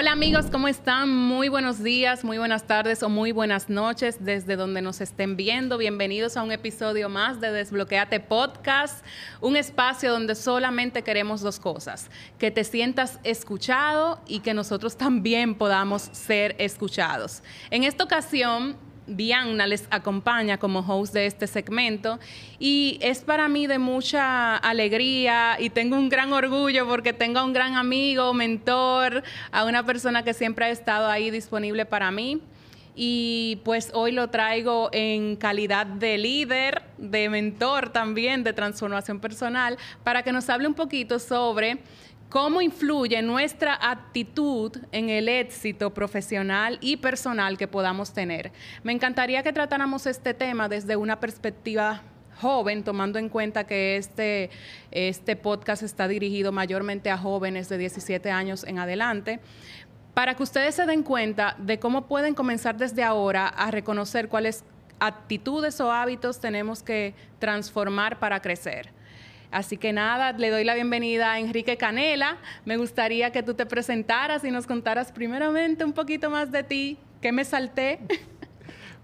Hola 0.00 0.12
amigos, 0.12 0.46
¿cómo 0.52 0.68
están? 0.68 1.10
Muy 1.10 1.48
buenos 1.48 1.82
días, 1.82 2.22
muy 2.22 2.38
buenas 2.38 2.68
tardes 2.68 3.02
o 3.02 3.08
muy 3.08 3.32
buenas 3.32 3.68
noches 3.68 4.24
desde 4.24 4.54
donde 4.54 4.80
nos 4.80 5.00
estén 5.00 5.36
viendo. 5.36 5.76
Bienvenidos 5.76 6.36
a 6.36 6.44
un 6.44 6.52
episodio 6.52 7.08
más 7.08 7.40
de 7.40 7.50
Desbloqueate 7.50 8.20
Podcast, 8.20 9.04
un 9.40 9.56
espacio 9.56 10.12
donde 10.12 10.36
solamente 10.36 11.02
queremos 11.02 11.40
dos 11.40 11.58
cosas, 11.58 12.12
que 12.38 12.52
te 12.52 12.62
sientas 12.62 13.18
escuchado 13.24 14.20
y 14.28 14.38
que 14.38 14.54
nosotros 14.54 14.96
también 14.96 15.56
podamos 15.56 16.02
ser 16.12 16.54
escuchados. 16.60 17.42
En 17.72 17.82
esta 17.82 18.04
ocasión 18.04 18.76
Diana 19.08 19.66
les 19.66 19.86
acompaña 19.90 20.58
como 20.58 20.80
host 20.80 21.14
de 21.14 21.26
este 21.26 21.46
segmento 21.46 22.18
y 22.58 22.98
es 23.02 23.20
para 23.20 23.48
mí 23.48 23.66
de 23.66 23.78
mucha 23.78 24.56
alegría 24.56 25.56
y 25.58 25.70
tengo 25.70 25.96
un 25.96 26.08
gran 26.08 26.32
orgullo 26.32 26.86
porque 26.86 27.12
tengo 27.12 27.40
a 27.40 27.44
un 27.44 27.52
gran 27.52 27.76
amigo, 27.76 28.32
mentor, 28.34 29.22
a 29.50 29.64
una 29.64 29.84
persona 29.84 30.22
que 30.22 30.34
siempre 30.34 30.66
ha 30.66 30.70
estado 30.70 31.08
ahí 31.08 31.30
disponible 31.30 31.86
para 31.86 32.10
mí. 32.10 32.40
Y 33.00 33.60
pues 33.64 33.92
hoy 33.94 34.10
lo 34.10 34.28
traigo 34.28 34.88
en 34.90 35.36
calidad 35.36 35.86
de 35.86 36.18
líder, 36.18 36.82
de 36.98 37.28
mentor 37.28 37.90
también, 37.90 38.42
de 38.42 38.52
transformación 38.52 39.20
personal, 39.20 39.78
para 40.02 40.24
que 40.24 40.32
nos 40.32 40.48
hable 40.48 40.66
un 40.66 40.74
poquito 40.74 41.20
sobre 41.20 41.78
¿Cómo 42.28 42.60
influye 42.60 43.22
nuestra 43.22 43.78
actitud 43.80 44.76
en 44.92 45.08
el 45.08 45.30
éxito 45.30 45.94
profesional 45.94 46.76
y 46.82 46.98
personal 46.98 47.56
que 47.56 47.66
podamos 47.66 48.12
tener? 48.12 48.52
Me 48.82 48.92
encantaría 48.92 49.42
que 49.42 49.50
tratáramos 49.50 50.06
este 50.06 50.34
tema 50.34 50.68
desde 50.68 50.94
una 50.96 51.20
perspectiva 51.20 52.02
joven, 52.38 52.84
tomando 52.84 53.18
en 53.18 53.30
cuenta 53.30 53.64
que 53.64 53.96
este, 53.96 54.50
este 54.90 55.36
podcast 55.36 55.82
está 55.82 56.06
dirigido 56.06 56.52
mayormente 56.52 57.08
a 57.08 57.16
jóvenes 57.16 57.70
de 57.70 57.78
17 57.78 58.30
años 58.30 58.62
en 58.64 58.78
adelante, 58.78 59.40
para 60.12 60.34
que 60.34 60.42
ustedes 60.42 60.74
se 60.74 60.84
den 60.84 61.04
cuenta 61.04 61.56
de 61.58 61.78
cómo 61.78 62.08
pueden 62.08 62.34
comenzar 62.34 62.76
desde 62.76 63.04
ahora 63.04 63.48
a 63.48 63.70
reconocer 63.70 64.28
cuáles 64.28 64.64
actitudes 65.00 65.80
o 65.80 65.90
hábitos 65.90 66.40
tenemos 66.40 66.82
que 66.82 67.14
transformar 67.38 68.18
para 68.18 68.42
crecer. 68.42 68.97
Así 69.50 69.78
que 69.78 69.92
nada, 69.92 70.32
le 70.32 70.50
doy 70.50 70.64
la 70.64 70.74
bienvenida 70.74 71.32
a 71.32 71.40
Enrique 71.40 71.76
Canela. 71.76 72.36
Me 72.66 72.76
gustaría 72.76 73.32
que 73.32 73.42
tú 73.42 73.54
te 73.54 73.64
presentaras 73.64 74.44
y 74.44 74.50
nos 74.50 74.66
contaras 74.66 75.10
primeramente 75.10 75.84
un 75.84 75.92
poquito 75.92 76.28
más 76.30 76.52
de 76.52 76.62
ti, 76.62 76.98
¿Qué 77.20 77.32
me 77.32 77.44
salté. 77.44 77.98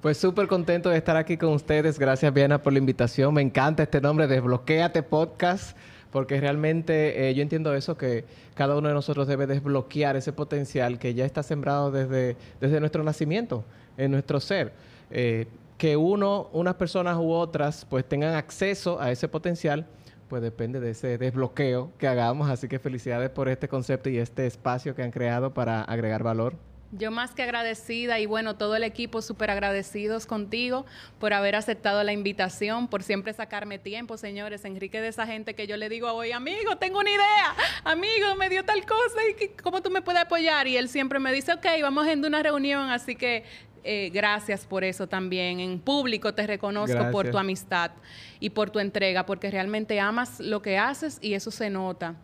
Pues 0.00 0.18
súper 0.18 0.48
contento 0.48 0.90
de 0.90 0.98
estar 0.98 1.16
aquí 1.16 1.38
con 1.38 1.54
ustedes. 1.54 1.98
Gracias, 1.98 2.30
Viana, 2.34 2.62
por 2.62 2.74
la 2.74 2.78
invitación. 2.78 3.32
Me 3.32 3.40
encanta 3.40 3.84
este 3.84 4.02
nombre, 4.02 4.26
Desbloquéate 4.26 5.02
Podcast, 5.02 5.74
porque 6.10 6.38
realmente 6.38 7.30
eh, 7.30 7.34
yo 7.34 7.40
entiendo 7.40 7.74
eso, 7.74 7.96
que 7.96 8.26
cada 8.54 8.76
uno 8.76 8.88
de 8.88 8.92
nosotros 8.92 9.26
debe 9.26 9.46
desbloquear 9.46 10.14
ese 10.16 10.34
potencial 10.34 10.98
que 10.98 11.14
ya 11.14 11.24
está 11.24 11.42
sembrado 11.42 11.90
desde, 11.90 12.36
desde 12.60 12.80
nuestro 12.80 13.02
nacimiento, 13.02 13.64
en 13.96 14.10
nuestro 14.10 14.40
ser. 14.40 14.74
Eh, 15.10 15.46
que 15.78 15.96
uno, 15.96 16.50
unas 16.52 16.74
personas 16.74 17.16
u 17.16 17.32
otras, 17.32 17.86
pues 17.88 18.04
tengan 18.04 18.34
acceso 18.34 19.00
a 19.00 19.10
ese 19.10 19.26
potencial 19.26 19.86
pues 20.28 20.42
depende 20.42 20.80
de 20.80 20.90
ese 20.90 21.18
desbloqueo 21.18 21.92
que 21.98 22.08
hagamos. 22.08 22.50
Así 22.50 22.68
que 22.68 22.78
felicidades 22.78 23.30
por 23.30 23.48
este 23.48 23.68
concepto 23.68 24.10
y 24.10 24.18
este 24.18 24.46
espacio 24.46 24.94
que 24.94 25.02
han 25.02 25.10
creado 25.10 25.54
para 25.54 25.82
agregar 25.82 26.22
valor. 26.22 26.54
Yo 26.96 27.10
más 27.10 27.34
que 27.34 27.42
agradecida 27.42 28.20
y 28.20 28.26
bueno, 28.26 28.54
todo 28.54 28.76
el 28.76 28.84
equipo 28.84 29.20
súper 29.20 29.50
agradecidos 29.50 30.26
contigo 30.26 30.86
por 31.18 31.32
haber 31.32 31.56
aceptado 31.56 32.04
la 32.04 32.12
invitación, 32.12 32.86
por 32.86 33.02
siempre 33.02 33.32
sacarme 33.32 33.80
tiempo, 33.80 34.16
señores. 34.16 34.64
Enrique 34.64 35.00
de 35.00 35.08
esa 35.08 35.26
gente 35.26 35.54
que 35.54 35.66
yo 35.66 35.76
le 35.76 35.88
digo 35.88 36.12
hoy, 36.12 36.30
amigo, 36.30 36.76
tengo 36.76 37.00
una 37.00 37.10
idea, 37.10 37.56
amigo, 37.82 38.36
me 38.36 38.48
dio 38.48 38.64
tal 38.64 38.86
cosa 38.86 39.18
y 39.40 39.48
cómo 39.60 39.82
tú 39.82 39.90
me 39.90 40.02
puedes 40.02 40.22
apoyar. 40.22 40.68
Y 40.68 40.76
él 40.76 40.88
siempre 40.88 41.18
me 41.18 41.32
dice, 41.32 41.52
ok, 41.52 41.66
vamos 41.82 42.06
a 42.06 42.12
una 42.12 42.42
reunión, 42.42 42.88
así 42.90 43.16
que 43.16 43.44
eh, 43.82 44.10
gracias 44.14 44.64
por 44.64 44.84
eso 44.84 45.08
también. 45.08 45.58
En 45.58 45.80
público 45.80 46.32
te 46.32 46.46
reconozco 46.46 47.10
por 47.10 47.28
tu 47.28 47.38
amistad 47.38 47.90
y 48.38 48.50
por 48.50 48.70
tu 48.70 48.78
entrega, 48.78 49.26
porque 49.26 49.50
realmente 49.50 49.98
amas 49.98 50.38
lo 50.38 50.62
que 50.62 50.78
haces 50.78 51.18
y 51.20 51.34
eso 51.34 51.50
se 51.50 51.70
nota. 51.70 52.14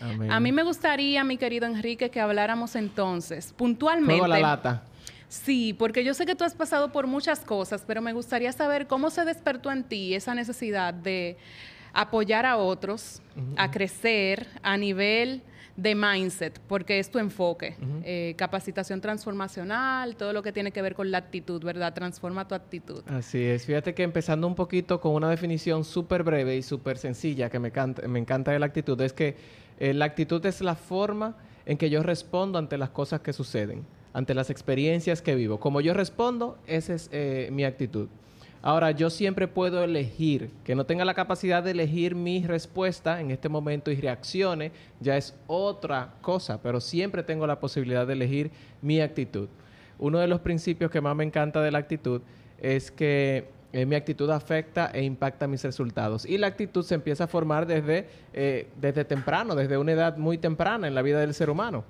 A 0.00 0.40
mí 0.40 0.52
me 0.52 0.62
gustaría, 0.62 1.24
mi 1.24 1.36
querido 1.36 1.66
Enrique, 1.66 2.10
que 2.10 2.20
habláramos 2.20 2.76
entonces, 2.76 3.52
puntualmente. 3.56 4.26
la 4.28 4.38
lata. 4.38 4.82
Sí, 5.28 5.74
porque 5.78 6.02
yo 6.02 6.12
sé 6.12 6.26
que 6.26 6.34
tú 6.34 6.42
has 6.42 6.54
pasado 6.54 6.90
por 6.90 7.06
muchas 7.06 7.40
cosas, 7.40 7.84
pero 7.86 8.02
me 8.02 8.12
gustaría 8.12 8.50
saber 8.50 8.88
cómo 8.88 9.10
se 9.10 9.24
despertó 9.24 9.70
en 9.70 9.84
ti 9.84 10.14
esa 10.14 10.34
necesidad 10.34 10.92
de 10.92 11.36
apoyar 11.92 12.46
a 12.46 12.56
otros, 12.56 13.22
a 13.56 13.70
crecer 13.70 14.48
a 14.62 14.76
nivel 14.76 15.42
de 15.76 15.94
mindset, 15.94 16.60
porque 16.66 16.98
es 16.98 17.10
tu 17.10 17.18
enfoque. 17.18 17.76
Eh, 18.04 18.34
capacitación 18.36 19.00
transformacional, 19.00 20.16
todo 20.16 20.32
lo 20.32 20.42
que 20.42 20.52
tiene 20.52 20.72
que 20.72 20.82
ver 20.82 20.94
con 20.94 21.10
la 21.10 21.18
actitud, 21.18 21.62
¿verdad? 21.62 21.94
Transforma 21.94 22.46
tu 22.46 22.54
actitud. 22.54 23.02
Así 23.06 23.42
es. 23.42 23.66
Fíjate 23.66 23.94
que 23.94 24.02
empezando 24.02 24.46
un 24.46 24.54
poquito 24.54 25.00
con 25.00 25.12
una 25.14 25.30
definición 25.30 25.84
súper 25.84 26.22
breve 26.22 26.56
y 26.56 26.62
súper 26.62 26.98
sencilla 26.98 27.48
que 27.50 27.58
me, 27.58 27.72
me 28.08 28.18
encanta 28.18 28.50
de 28.50 28.58
la 28.58 28.66
actitud, 28.66 29.00
es 29.00 29.12
que 29.12 29.36
eh, 29.80 29.94
la 29.94 30.04
actitud 30.04 30.44
es 30.46 30.60
la 30.60 30.74
forma 30.74 31.36
en 31.66 31.76
que 31.76 31.90
yo 31.90 32.02
respondo 32.02 32.58
ante 32.58 32.78
las 32.78 32.90
cosas 32.90 33.20
que 33.20 33.32
suceden, 33.32 33.84
ante 34.12 34.34
las 34.34 34.50
experiencias 34.50 35.22
que 35.22 35.34
vivo. 35.34 35.58
Como 35.58 35.80
yo 35.80 35.94
respondo, 35.94 36.58
esa 36.66 36.94
es 36.94 37.08
eh, 37.12 37.48
mi 37.50 37.64
actitud. 37.64 38.08
Ahora, 38.62 38.90
yo 38.90 39.08
siempre 39.08 39.48
puedo 39.48 39.82
elegir, 39.82 40.50
que 40.64 40.74
no 40.74 40.84
tenga 40.84 41.06
la 41.06 41.14
capacidad 41.14 41.62
de 41.62 41.70
elegir 41.70 42.14
mi 42.14 42.44
respuesta 42.46 43.22
en 43.22 43.30
este 43.30 43.48
momento 43.48 43.90
y 43.90 43.96
reaccione, 43.96 44.70
ya 45.00 45.16
es 45.16 45.34
otra 45.46 46.12
cosa, 46.20 46.60
pero 46.62 46.78
siempre 46.78 47.22
tengo 47.22 47.46
la 47.46 47.58
posibilidad 47.58 48.06
de 48.06 48.12
elegir 48.12 48.50
mi 48.82 49.00
actitud. 49.00 49.48
Uno 49.98 50.18
de 50.18 50.26
los 50.26 50.40
principios 50.40 50.90
que 50.90 51.00
más 51.00 51.16
me 51.16 51.24
encanta 51.24 51.62
de 51.62 51.70
la 51.70 51.78
actitud 51.78 52.20
es 52.60 52.90
que 52.90 53.48
eh, 53.72 53.86
mi 53.86 53.94
actitud 53.94 54.28
afecta 54.30 54.90
e 54.92 55.02
impacta 55.02 55.46
mis 55.46 55.62
resultados. 55.62 56.26
Y 56.26 56.38
la 56.38 56.48
actitud 56.48 56.84
se 56.84 56.94
empieza 56.94 57.24
a 57.24 57.26
formar 57.26 57.66
desde, 57.66 58.08
eh, 58.32 58.68
desde 58.80 59.04
temprano, 59.04 59.54
desde 59.54 59.78
una 59.78 59.92
edad 59.92 60.16
muy 60.16 60.38
temprana 60.38 60.88
en 60.88 60.94
la 60.94 61.02
vida 61.02 61.20
del 61.20 61.34
ser 61.34 61.50
humano. 61.50 61.84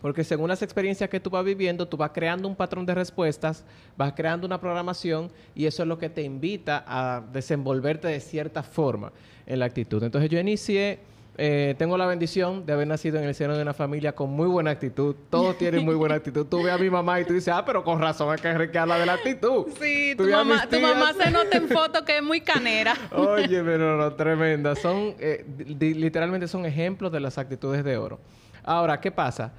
Porque 0.00 0.22
según 0.22 0.48
las 0.48 0.60
experiencias 0.60 1.08
que 1.08 1.18
tú 1.18 1.30
vas 1.30 1.44
viviendo, 1.44 1.88
tú 1.88 1.96
vas 1.96 2.10
creando 2.12 2.46
un 2.46 2.54
patrón 2.54 2.84
de 2.84 2.94
respuestas, 2.94 3.64
vas 3.96 4.12
creando 4.12 4.46
una 4.46 4.60
programación 4.60 5.30
y 5.54 5.64
eso 5.64 5.82
es 5.82 5.88
lo 5.88 5.98
que 5.98 6.10
te 6.10 6.22
invita 6.22 6.84
a 6.86 7.22
desenvolverte 7.32 8.08
de 8.08 8.20
cierta 8.20 8.62
forma 8.62 9.12
en 9.46 9.58
la 9.58 9.64
actitud. 9.64 10.02
Entonces 10.02 10.30
yo 10.30 10.38
inicié, 10.38 10.98
eh, 11.36 11.74
tengo 11.78 11.96
la 11.96 12.06
bendición 12.06 12.64
de 12.64 12.72
haber 12.72 12.86
nacido 12.86 13.18
en 13.18 13.24
el 13.24 13.34
seno 13.34 13.56
de 13.56 13.62
una 13.62 13.74
familia 13.74 14.14
con 14.14 14.30
muy 14.30 14.46
buena 14.46 14.70
actitud. 14.70 15.16
Todos 15.30 15.58
tienen 15.58 15.84
muy 15.84 15.94
buena 15.94 16.14
actitud. 16.14 16.46
Tú 16.46 16.62
ves 16.62 16.72
a 16.72 16.78
mi 16.78 16.90
mamá 16.90 17.20
y 17.20 17.24
tú 17.24 17.32
dices, 17.32 17.52
ah, 17.54 17.64
pero 17.64 17.82
con 17.84 18.00
razón 18.00 18.34
es 18.34 18.40
que 18.40 18.48
Enrique 18.48 18.78
habla 18.78 18.98
de 18.98 19.06
la 19.06 19.14
actitud. 19.14 19.66
Sí, 19.80 20.14
tu 20.16 20.24
mamá, 20.24 20.66
tu 20.68 20.80
mamá, 20.80 21.12
se 21.12 21.30
nota 21.30 21.56
en 21.56 21.68
foto 21.68 22.04
que 22.04 22.16
es 22.16 22.22
muy 22.22 22.40
canera. 22.40 22.94
Oye, 23.12 23.62
pero 23.62 23.96
no, 23.96 24.12
tremenda. 24.14 24.74
Son, 24.76 25.14
eh, 25.18 25.44
literalmente 25.78 26.48
son 26.48 26.64
ejemplos 26.64 27.12
de 27.12 27.20
las 27.20 27.36
actitudes 27.38 27.84
de 27.84 27.96
oro. 27.96 28.20
Ahora, 28.62 29.00
¿qué 29.00 29.10
pasa? 29.10 29.52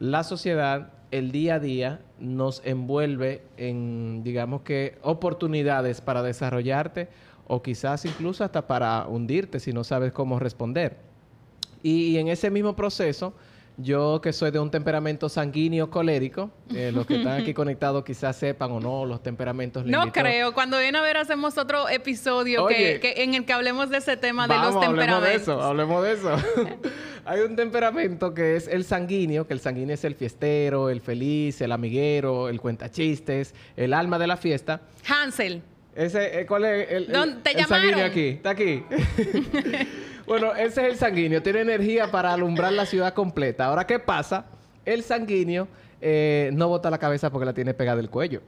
la 0.00 0.24
sociedad, 0.24 0.94
el 1.10 1.30
día 1.30 1.56
a 1.56 1.60
día, 1.60 2.00
nos 2.18 2.62
envuelve 2.64 3.42
en, 3.58 4.22
digamos 4.24 4.62
que, 4.62 4.98
oportunidades 5.02 6.00
para 6.00 6.22
desarrollarte 6.22 7.08
o 7.46 7.62
quizás 7.62 8.06
incluso 8.06 8.42
hasta 8.42 8.66
para 8.66 9.06
hundirte 9.06 9.60
si 9.60 9.72
no 9.74 9.84
sabes 9.84 10.12
cómo 10.12 10.38
responder. 10.38 11.09
Y, 11.82 12.18
en 12.18 12.28
ese 12.28 12.50
mismo 12.50 12.76
proceso, 12.76 13.34
yo 13.76 14.20
que 14.20 14.32
soy 14.32 14.50
de 14.50 14.58
un 14.58 14.70
temperamento 14.70 15.28
sanguíneo 15.28 15.90
colérico, 15.90 16.50
eh, 16.74 16.90
los 16.92 17.06
que 17.06 17.16
están 17.16 17.40
aquí 17.40 17.54
conectados 17.54 18.04
quizás 18.04 18.36
sepan 18.36 18.70
o 18.72 18.80
no 18.80 19.06
los 19.06 19.22
temperamentos 19.22 19.86
No 19.86 20.12
creo. 20.12 20.52
Cuando 20.52 20.78
viene 20.78 20.98
a 20.98 21.02
ver 21.02 21.16
hacemos 21.16 21.56
otro 21.56 21.88
episodio 21.88 22.66
que, 22.66 23.00
en 23.16 23.34
el 23.34 23.44
que 23.44 23.52
hablemos 23.52 23.88
de 23.88 23.98
ese 23.98 24.16
tema 24.16 24.46
de 24.46 24.56
los 24.58 24.78
temperamentos. 24.78 25.48
Hablemos 25.62 26.02
de 26.02 26.12
eso, 26.12 26.32
hablemos 26.32 26.38
de 26.54 26.72
eso. 26.72 26.80
Hay 27.24 27.40
un 27.40 27.54
temperamento 27.54 28.34
que 28.34 28.56
es 28.56 28.66
el 28.66 28.84
sanguíneo, 28.84 29.46
que 29.46 29.54
el 29.54 29.60
sanguíneo 29.60 29.94
es 29.94 30.04
el 30.04 30.14
fiestero, 30.14 30.90
el 30.90 31.00
feliz, 31.00 31.60
el 31.60 31.72
amiguero, 31.72 32.48
el 32.48 32.60
cuentachistes, 32.60 33.54
el 33.76 33.94
alma 33.94 34.18
de 34.18 34.26
la 34.26 34.36
fiesta. 34.36 34.80
Hansel. 35.06 35.62
Ese, 35.94 36.40
eh, 36.40 36.46
¿Cuál 36.46 36.64
es 36.64 36.90
el, 36.90 37.06
¿Te 37.42 37.58
el 37.58 37.66
sanguíneo 37.66 38.04
aquí? 38.04 38.28
Está 38.28 38.50
aquí. 38.50 38.82
Bueno, 40.30 40.54
ese 40.54 40.82
es 40.82 40.92
el 40.92 40.96
sanguíneo. 40.96 41.42
Tiene 41.42 41.62
energía 41.62 42.08
para 42.08 42.32
alumbrar 42.32 42.72
la 42.72 42.86
ciudad 42.86 43.14
completa. 43.14 43.66
Ahora, 43.66 43.84
¿qué 43.84 43.98
pasa? 43.98 44.44
El 44.84 45.02
sanguíneo 45.02 45.66
eh, 46.00 46.50
no 46.52 46.68
bota 46.68 46.88
la 46.88 46.98
cabeza 46.98 47.30
porque 47.30 47.46
la 47.46 47.52
tiene 47.52 47.74
pegada 47.74 47.96
del 47.96 48.10
cuello. 48.10 48.40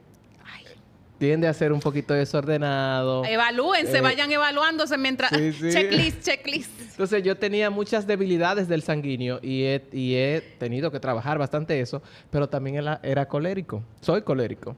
Tiende 1.19 1.49
a 1.49 1.53
ser 1.53 1.73
un 1.73 1.81
poquito 1.81 2.15
desordenado. 2.15 3.25
Evalúense, 3.25 3.99
eh, 3.99 4.01
vayan 4.01 4.31
evaluándose 4.31 4.97
mientras... 4.97 5.33
Checklist, 5.33 6.23
checklist. 6.23 6.71
Entonces, 6.93 7.21
yo 7.25 7.37
tenía 7.37 7.69
muchas 7.69 8.07
debilidades 8.07 8.69
del 8.69 8.83
sanguíneo 8.83 9.41
y 9.43 9.65
he, 9.65 9.85
y 9.93 10.15
he 10.15 10.41
tenido 10.61 10.93
que 10.93 11.01
trabajar 11.01 11.37
bastante 11.37 11.81
eso, 11.81 12.01
pero 12.31 12.49
también 12.49 12.77
era 13.03 13.27
colérico. 13.27 13.83
Soy 14.01 14.23
colérico. 14.23 14.77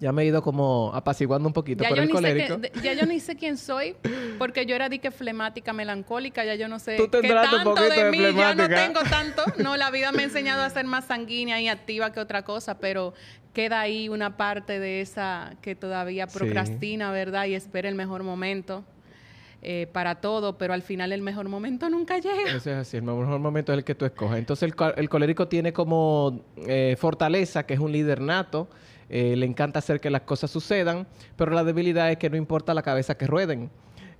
Ya 0.00 0.12
me 0.12 0.22
he 0.22 0.26
ido 0.26 0.42
como 0.42 0.92
apaciguando 0.94 1.48
un 1.48 1.52
poquito 1.52 1.82
Ya 1.82 1.88
por 1.88 1.98
yo, 1.98 2.04
el 2.04 2.10
colérico. 2.10 2.60
que- 2.60 2.70
ya 2.82 2.92
yo 2.92 3.04
ni 3.06 3.18
sé 3.18 3.34
quién 3.36 3.56
soy, 3.56 3.96
porque 4.38 4.64
yo 4.64 4.76
era 4.76 4.88
dique 4.88 5.10
flemática, 5.10 5.72
melancólica, 5.72 6.44
ya 6.44 6.54
yo 6.54 6.68
no 6.68 6.78
sé 6.78 6.96
Tú 6.96 7.08
qué 7.10 7.28
tanto 7.28 7.74
de 7.74 8.04
de 8.04 8.10
mí, 8.12 8.18
ya 8.36 8.54
no 8.54 8.68
tengo 8.68 9.00
tanto. 9.10 9.42
No, 9.58 9.76
la 9.76 9.90
vida 9.90 10.12
me 10.12 10.22
ha 10.22 10.24
enseñado 10.26 10.62
a 10.62 10.70
ser 10.70 10.84
más 10.86 11.06
sanguínea 11.06 11.60
y 11.60 11.66
activa 11.68 12.12
que 12.12 12.20
otra 12.20 12.42
cosa, 12.44 12.78
pero 12.78 13.12
queda 13.52 13.80
ahí 13.80 14.08
una 14.08 14.36
parte 14.36 14.78
de 14.78 15.00
esa 15.00 15.54
que 15.62 15.74
todavía 15.74 16.28
Sí. 16.28 16.38
procrastina, 16.38 17.10
¿verdad? 17.10 17.46
Y 17.46 17.54
espera 17.54 17.88
el 17.88 17.96
mejor 17.96 18.22
momento 18.22 18.84
eh, 19.60 19.88
para 19.92 20.20
todo, 20.20 20.56
pero 20.58 20.72
al 20.72 20.82
final 20.82 21.10
el 21.10 21.20
mejor 21.22 21.48
momento 21.48 21.90
nunca 21.90 22.18
llega. 22.18 22.50
Eso 22.56 22.70
es 22.70 22.76
así, 22.76 22.96
el 22.98 23.02
mejor 23.02 23.40
momento 23.40 23.72
es 23.72 23.78
el 23.78 23.84
que 23.84 23.96
tú 23.96 24.04
escojas. 24.04 24.38
Entonces 24.38 24.70
el, 24.72 24.92
el 24.96 25.08
colérico 25.08 25.48
tiene 25.48 25.72
como 25.72 26.44
eh, 26.68 26.94
fortaleza, 26.96 27.66
que 27.66 27.74
es 27.74 27.80
un 27.80 27.90
líder 27.90 28.20
nato, 28.20 28.68
eh, 29.10 29.34
le 29.36 29.46
encanta 29.46 29.78
hacer 29.78 30.00
que 30.00 30.10
las 30.10 30.22
cosas 30.22 30.50
sucedan, 30.50 31.06
pero 31.36 31.52
la 31.52 31.64
debilidad 31.64 32.10
es 32.10 32.18
que 32.18 32.28
no 32.30 32.36
importa 32.36 32.74
la 32.74 32.82
cabeza 32.82 33.16
que 33.16 33.26
rueden. 33.26 33.70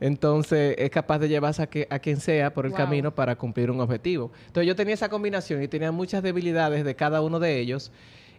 Entonces 0.01 0.77
es 0.79 0.91
capaz 0.91 1.19
de 1.19 1.29
llevarse 1.29 1.63
a, 1.63 1.67
que, 1.67 1.87
a 1.91 1.99
quien 1.99 2.21
sea 2.21 2.53
por 2.55 2.65
el 2.67 2.71
Wow. 2.71 2.77
camino 2.79 3.15
para 3.15 3.37
cumplir 3.37 3.71
un 3.71 3.81
objetivo. 3.81 4.31
Entonces 4.47 4.67
yo 4.69 4.77
tenía 4.77 4.95
esa 4.95 5.09
combinación 5.09 5.63
y 5.63 5.69
tenía 5.69 5.91
muchas 5.91 6.23
debilidades 6.23 6.85
de 6.85 6.95
cada 6.95 7.21
uno 7.21 7.41
de 7.41 7.59
ellos 7.59 7.91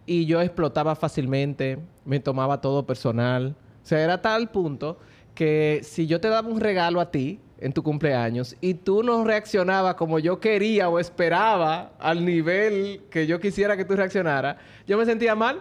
y 0.06 0.24
yo 0.26 0.40
explotaba 0.40 0.96
fácilmente, 0.96 1.78
me 2.04 2.18
tomaba 2.20 2.60
todo 2.60 2.86
personal. 2.86 3.54
O 3.82 3.86
sea, 3.86 4.00
era 4.02 4.22
tal 4.22 4.50
punto 4.50 4.98
que 5.34 5.80
si 5.82 6.06
yo 6.06 6.20
te 6.20 6.28
daba 6.28 6.48
un 6.48 6.60
regalo 6.60 7.00
a 7.00 7.10
ti 7.10 7.38
en 7.60 7.72
tu 7.74 7.82
cumpleaños 7.82 8.56
y 8.62 8.72
tú 8.74 9.02
no 9.02 9.22
reaccionabas 9.24 9.94
como 9.96 10.18
yo 10.18 10.40
quería 10.40 10.88
o 10.88 10.98
esperaba 10.98 11.92
al 11.98 12.24
nivel 12.24 13.02
que 13.10 13.26
yo 13.26 13.38
quisiera 13.38 13.76
que 13.76 13.84
tú 13.84 13.94
reaccionaras, 13.96 14.56
yo 14.86 14.96
me 14.96 15.04
sentía 15.04 15.34
mal. 15.34 15.60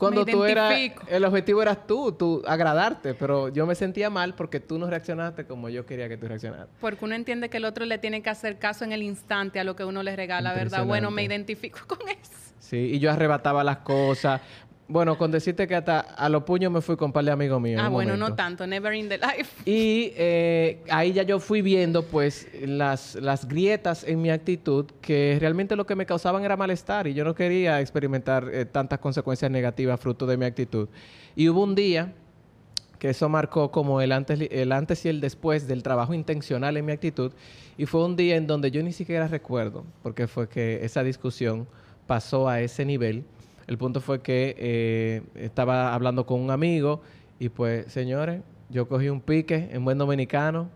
Cuando 0.00 0.24
Me 0.24 0.32
tú 0.32 0.44
eras, 0.46 0.74
el 1.08 1.24
objetivo 1.26 1.60
eras 1.60 1.86
tú, 1.86 2.12
tú 2.12 2.42
agradarte, 2.46 3.12
pero 3.12 3.50
yo 3.50 3.66
me 3.66 3.74
sentía 3.74 4.08
mal 4.08 4.34
porque 4.34 4.58
tú 4.58 4.78
no 4.78 4.88
reaccionaste 4.88 5.44
como 5.44 5.68
yo 5.68 5.84
quería 5.84 6.08
que 6.08 6.16
tú 6.16 6.26
reaccionaras. 6.26 6.68
Porque 6.80 7.04
uno 7.04 7.14
entiende 7.14 7.50
que 7.50 7.58
el 7.58 7.66
otro 7.66 7.84
le 7.84 7.98
tiene 7.98 8.22
que 8.22 8.30
hacer 8.30 8.58
caso 8.58 8.82
en 8.82 8.92
el 8.92 9.02
instante 9.02 9.60
a 9.60 9.64
lo 9.64 9.76
que 9.76 9.84
uno 9.84 10.02
le 10.02 10.16
regala, 10.16 10.54
¿verdad? 10.54 10.86
Bueno, 10.86 11.10
me 11.10 11.22
identifico 11.22 11.80
con 11.86 12.08
eso. 12.08 12.32
Sí, 12.58 12.78
y 12.78 12.98
yo 12.98 13.12
arrebataba 13.12 13.62
las 13.62 13.78
cosas. 13.78 14.40
Bueno, 14.90 15.16
con 15.16 15.30
decirte 15.30 15.68
que 15.68 15.76
hasta 15.76 16.00
a 16.00 16.28
los 16.28 16.42
puños 16.42 16.72
me 16.72 16.80
fui 16.80 16.96
con 16.96 17.06
un 17.06 17.12
par 17.12 17.24
de 17.24 17.30
amigos 17.30 17.60
míos. 17.60 17.80
Ah, 17.80 17.88
bueno, 17.88 18.14
no 18.14 18.24
momento. 18.24 18.34
tanto, 18.34 18.66
never 18.66 18.92
in 18.92 19.08
the 19.08 19.18
life. 19.18 19.62
Y 19.64 20.12
eh, 20.16 20.82
ahí 20.90 21.12
ya 21.12 21.22
yo 21.22 21.38
fui 21.38 21.62
viendo, 21.62 22.04
pues, 22.04 22.48
las, 22.60 23.14
las 23.14 23.46
grietas 23.46 24.02
en 24.02 24.20
mi 24.20 24.30
actitud 24.30 24.86
que 25.00 25.36
realmente 25.38 25.76
lo 25.76 25.86
que 25.86 25.94
me 25.94 26.06
causaban 26.06 26.44
era 26.44 26.56
malestar 26.56 27.06
y 27.06 27.14
yo 27.14 27.22
no 27.22 27.36
quería 27.36 27.80
experimentar 27.80 28.50
eh, 28.52 28.64
tantas 28.64 28.98
consecuencias 28.98 29.48
negativas 29.48 30.00
fruto 30.00 30.26
de 30.26 30.36
mi 30.36 30.44
actitud. 30.44 30.88
Y 31.36 31.48
hubo 31.48 31.62
un 31.62 31.76
día 31.76 32.12
que 32.98 33.10
eso 33.10 33.28
marcó 33.28 33.70
como 33.70 34.00
el 34.00 34.10
antes, 34.10 34.40
el 34.50 34.72
antes 34.72 35.04
y 35.04 35.08
el 35.08 35.20
después 35.20 35.68
del 35.68 35.84
trabajo 35.84 36.14
intencional 36.14 36.76
en 36.76 36.84
mi 36.84 36.90
actitud. 36.90 37.30
Y 37.78 37.86
fue 37.86 38.04
un 38.04 38.16
día 38.16 38.34
en 38.34 38.48
donde 38.48 38.72
yo 38.72 38.82
ni 38.82 38.92
siquiera 38.92 39.28
recuerdo, 39.28 39.84
porque 40.02 40.26
fue 40.26 40.48
que 40.48 40.84
esa 40.84 41.04
discusión 41.04 41.68
pasó 42.08 42.48
a 42.48 42.60
ese 42.60 42.84
nivel. 42.84 43.24
El 43.66 43.78
punto 43.78 44.00
fue 44.00 44.22
que 44.22 44.54
eh, 44.58 45.22
estaba 45.34 45.94
hablando 45.94 46.26
con 46.26 46.40
un 46.40 46.50
amigo 46.50 47.02
y 47.38 47.48
pues, 47.48 47.90
señores, 47.92 48.42
yo 48.68 48.88
cogí 48.88 49.08
un 49.08 49.20
pique 49.20 49.68
en 49.72 49.84
buen 49.84 49.98
dominicano, 49.98 50.68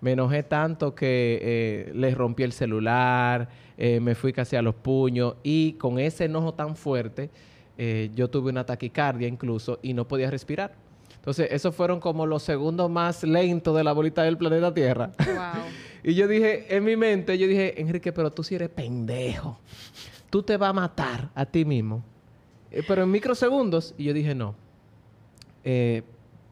me 0.00 0.12
enojé 0.12 0.42
tanto 0.42 0.94
que 0.94 1.38
eh, 1.42 1.92
les 1.94 2.16
rompí 2.16 2.42
el 2.42 2.52
celular, 2.52 3.48
eh, 3.76 4.00
me 4.00 4.14
fui 4.14 4.32
casi 4.32 4.56
a 4.56 4.62
los 4.62 4.74
puños 4.74 5.36
y 5.42 5.72
con 5.74 5.98
ese 5.98 6.26
enojo 6.26 6.54
tan 6.54 6.76
fuerte 6.76 7.30
eh, 7.76 8.10
yo 8.14 8.28
tuve 8.28 8.50
una 8.50 8.66
taquicardia 8.66 9.28
incluso 9.28 9.78
y 9.82 9.94
no 9.94 10.06
podía 10.06 10.30
respirar. 10.30 10.74
Entonces, 11.14 11.48
esos 11.50 11.74
fueron 11.74 12.00
como 12.00 12.26
los 12.26 12.42
segundos 12.42 12.90
más 12.90 13.22
lentos 13.22 13.76
de 13.76 13.84
la 13.84 13.92
bolita 13.92 14.22
del 14.22 14.36
planeta 14.36 14.74
Tierra. 14.74 15.12
Wow. 15.18 15.62
y 16.02 16.14
yo 16.14 16.26
dije, 16.26 16.74
en 16.74 16.84
mi 16.84 16.96
mente, 16.96 17.38
yo 17.38 17.46
dije, 17.46 17.80
Enrique, 17.80 18.12
pero 18.12 18.32
tú 18.32 18.42
sí 18.42 18.56
eres 18.56 18.68
pendejo. 18.68 19.60
Tú 20.30 20.42
te 20.42 20.56
vas 20.56 20.70
a 20.70 20.72
matar 20.72 21.30
a 21.34 21.46
ti 21.46 21.64
mismo. 21.64 22.02
Eh, 22.70 22.82
pero 22.86 23.02
en 23.02 23.10
microsegundos, 23.10 23.94
y 23.98 24.04
yo 24.04 24.12
dije, 24.12 24.34
no. 24.34 24.54
Eh, 25.64 26.02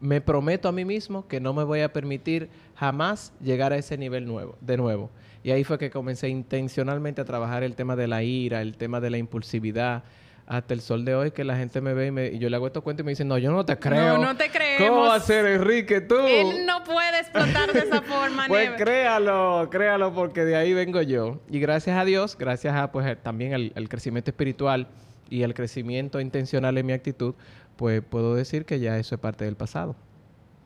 me 0.00 0.20
prometo 0.20 0.68
a 0.68 0.72
mí 0.72 0.84
mismo 0.84 1.26
que 1.26 1.40
no 1.40 1.54
me 1.54 1.64
voy 1.64 1.80
a 1.80 1.92
permitir 1.92 2.50
jamás 2.74 3.32
llegar 3.40 3.72
a 3.72 3.76
ese 3.76 3.96
nivel 3.96 4.26
nuevo, 4.26 4.56
de 4.60 4.76
nuevo. 4.76 5.10
Y 5.42 5.50
ahí 5.52 5.64
fue 5.64 5.78
que 5.78 5.90
comencé 5.90 6.28
intencionalmente 6.28 7.20
a 7.22 7.24
trabajar 7.24 7.62
el 7.62 7.74
tema 7.76 7.96
de 7.96 8.06
la 8.08 8.22
ira, 8.22 8.60
el 8.60 8.76
tema 8.76 9.00
de 9.00 9.10
la 9.10 9.16
impulsividad, 9.18 10.02
hasta 10.46 10.74
el 10.74 10.80
sol 10.80 11.04
de 11.04 11.14
hoy 11.14 11.30
que 11.32 11.44
la 11.44 11.56
gente 11.56 11.80
me 11.80 11.92
ve 11.94 12.06
y, 12.08 12.10
me- 12.10 12.26
y 12.28 12.38
yo 12.38 12.48
le 12.50 12.56
hago 12.56 12.66
estos 12.66 12.82
cuentos 12.82 13.02
y 13.02 13.06
me 13.06 13.12
dicen, 13.12 13.26
no, 13.26 13.38
yo 13.38 13.50
no 13.52 13.64
te 13.64 13.76
creo. 13.78 14.18
no 14.18 14.36
te 14.36 14.50
creemos. 14.50 14.88
¿Cómo 14.88 15.02
va 15.08 15.14
a 15.16 15.20
ser, 15.20 15.46
Enrique, 15.46 16.00
tú? 16.02 16.14
Él 16.18 16.66
no 16.66 16.84
puede 16.84 17.20
explotar 17.20 17.72
de 17.72 17.80
esa 17.80 18.02
forma, 18.02 18.44
Pues 18.48 18.70
never. 18.70 18.84
créalo, 18.84 19.68
créalo, 19.70 20.12
porque 20.14 20.44
de 20.44 20.56
ahí 20.56 20.72
vengo 20.74 21.00
yo. 21.02 21.40
Y 21.50 21.58
gracias 21.58 21.96
a 21.98 22.04
Dios, 22.04 22.36
gracias 22.38 22.76
a 22.76 22.92
pues 22.92 23.20
también 23.22 23.54
al, 23.54 23.72
al 23.74 23.88
crecimiento 23.88 24.30
espiritual 24.30 24.86
y 25.30 25.42
al 25.42 25.54
crecimiento 25.54 26.20
intencional 26.20 26.78
en 26.78 26.86
mi 26.86 26.92
actitud, 26.92 27.34
pues 27.76 28.02
puedo 28.02 28.34
decir 28.34 28.64
que 28.64 28.80
ya 28.80 28.98
eso 28.98 29.14
es 29.16 29.20
parte 29.20 29.44
del 29.44 29.56
pasado. 29.56 29.96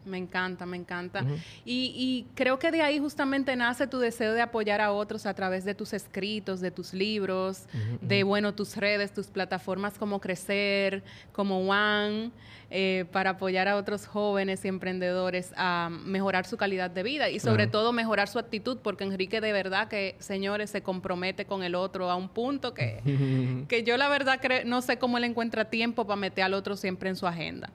Me 0.05 0.17
encanta, 0.17 0.65
me 0.65 0.79
encanta. 0.79 1.25
Y, 1.65 1.93
y 1.95 2.27
creo 2.35 2.59
que 2.59 2.71
de 2.71 2.81
ahí 2.81 2.99
justamente 2.99 3.55
nace 3.55 3.87
tu 3.87 3.99
deseo 3.99 4.33
de 4.33 4.41
apoyar 4.41 4.81
a 4.81 4.93
otros 4.93 5.27
a 5.27 5.35
través 5.35 5.65
de 5.65 5.75
tus 5.75 5.93
escritos, 5.93 6.61
de 6.61 6.71
tus 6.71 6.95
libros, 6.95 7.65
de, 8.01 8.23
bueno, 8.23 8.55
tus 8.55 8.77
redes, 8.77 9.13
tus 9.13 9.27
plataformas 9.27 9.99
como 9.99 10.19
Crecer, 10.21 11.03
como 11.33 11.69
One, 11.69 12.31
eh, 12.71 13.05
para 13.13 13.31
apoyar 13.31 13.69
a 13.69 13.77
otros 13.77 14.07
jóvenes 14.07 14.65
y 14.65 14.69
emprendedores 14.69 15.53
a 15.57 15.91
mejorar 15.91 16.47
su 16.47 16.57
calidad 16.57 16.91
de 16.91 17.03
vida 17.03 17.29
y 17.29 17.39
sobre 17.39 17.67
todo 17.67 17.93
mejorar 17.93 18.29
su 18.29 18.39
actitud, 18.39 18.79
porque 18.83 19.05
Enrique 19.05 19.41
de 19.41 19.53
verdad 19.53 19.89
que, 19.89 20.17
señores, 20.19 20.71
se 20.71 20.83
compromete 20.83 21.45
con 21.45 21.63
el 21.63 21.75
otro 21.75 22.11
a 22.11 22.17
un 22.17 22.29
punto 22.31 22.73
que, 22.73 23.03
que 23.69 23.83
yo 23.83 23.99
la 23.99 24.09
verdad 24.09 24.41
no 24.65 24.81
sé 24.81 24.99
cómo 24.99 25.19
él 25.19 25.25
encuentra 25.25 25.67
tiempo 25.67 26.07
para 26.07 26.17
meter 26.17 26.45
al 26.45 26.55
otro 26.55 26.77
siempre 26.77 27.11
en 27.11 27.17
su 27.17 27.27
agenda. 27.27 27.71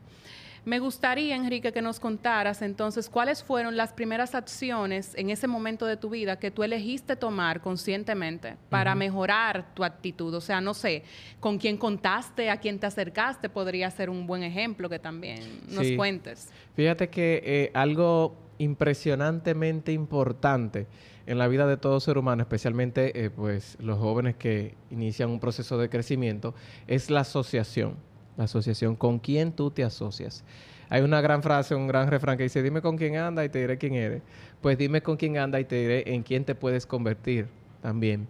Me 0.65 0.79
gustaría, 0.79 1.35
Enrique, 1.35 1.71
que 1.71 1.81
nos 1.83 1.99
contaras 1.99 2.63
entonces 2.63 3.07
cuáles 3.07 3.43
fueron 3.43 3.77
las 3.77 3.93
primeras 3.93 4.33
acciones 4.33 5.13
en 5.15 5.29
ese 5.29 5.47
momento 5.47 5.85
de 5.85 5.95
tu 5.95 6.09
vida 6.09 6.39
que 6.39 6.49
tú 6.49 6.63
elegiste 6.63 7.15
tomar 7.15 7.61
conscientemente 7.61 8.57
para 8.69 8.95
mejorar 8.95 9.73
tu 9.75 9.83
actitud. 9.83 10.33
O 10.33 10.41
sea, 10.41 10.61
no 10.61 10.73
sé, 10.73 11.03
con 11.39 11.59
quién 11.59 11.77
contaste, 11.77 12.49
a 12.49 12.57
quién 12.57 12.79
te 12.79 12.87
acercaste, 12.87 13.47
podría 13.47 13.91
ser 13.91 14.09
un 14.09 14.25
buen 14.25 14.41
ejemplo 14.41 14.89
que 14.89 14.97
también 14.97 15.39
nos 15.69 15.85
Sí. 15.85 15.95
cuentes. 15.95 16.49
Fíjate 16.75 17.09
que 17.09 17.43
eh, 17.45 17.71
algo 17.75 18.35
impresionantemente 18.57 19.91
importante 19.91 20.87
en 21.27 21.37
la 21.37 21.47
vida 21.47 21.67
de 21.67 21.77
todo 21.77 21.99
ser 21.99 22.17
humano, 22.17 22.41
especialmente 22.41 23.23
eh, 23.25 23.29
pues 23.29 23.77
los 23.79 23.99
jóvenes 23.99 24.35
que 24.35 24.75
inician 24.89 25.29
un 25.29 25.39
proceso 25.39 25.77
de 25.77 25.89
crecimiento, 25.89 26.55
es 26.87 27.09
la 27.09 27.21
asociación. 27.21 27.97
La 28.37 28.45
asociación 28.45 28.95
con 28.95 29.19
quién 29.19 29.51
tú 29.51 29.71
te 29.71 29.83
asocias. 29.83 30.43
Hay 30.89 31.01
una 31.01 31.21
gran 31.21 31.41
frase, 31.41 31.73
un 31.73 31.87
gran 31.87 32.09
refrán 32.09 32.37
que 32.37 32.43
dice, 32.43 32.61
dime 32.61 32.81
con 32.81 32.97
quién 32.97 33.17
anda 33.17 33.43
y 33.43 33.49
te 33.49 33.59
diré 33.59 33.77
quién 33.77 33.95
eres. 33.95 34.21
Pues 34.61 34.77
dime 34.77 35.01
con 35.01 35.17
quién 35.17 35.37
anda 35.37 35.59
y 35.59 35.65
te 35.65 35.75
diré 35.75 36.13
en 36.13 36.23
quién 36.23 36.45
te 36.45 36.55
puedes 36.55 36.85
convertir 36.85 37.47
también. 37.81 38.27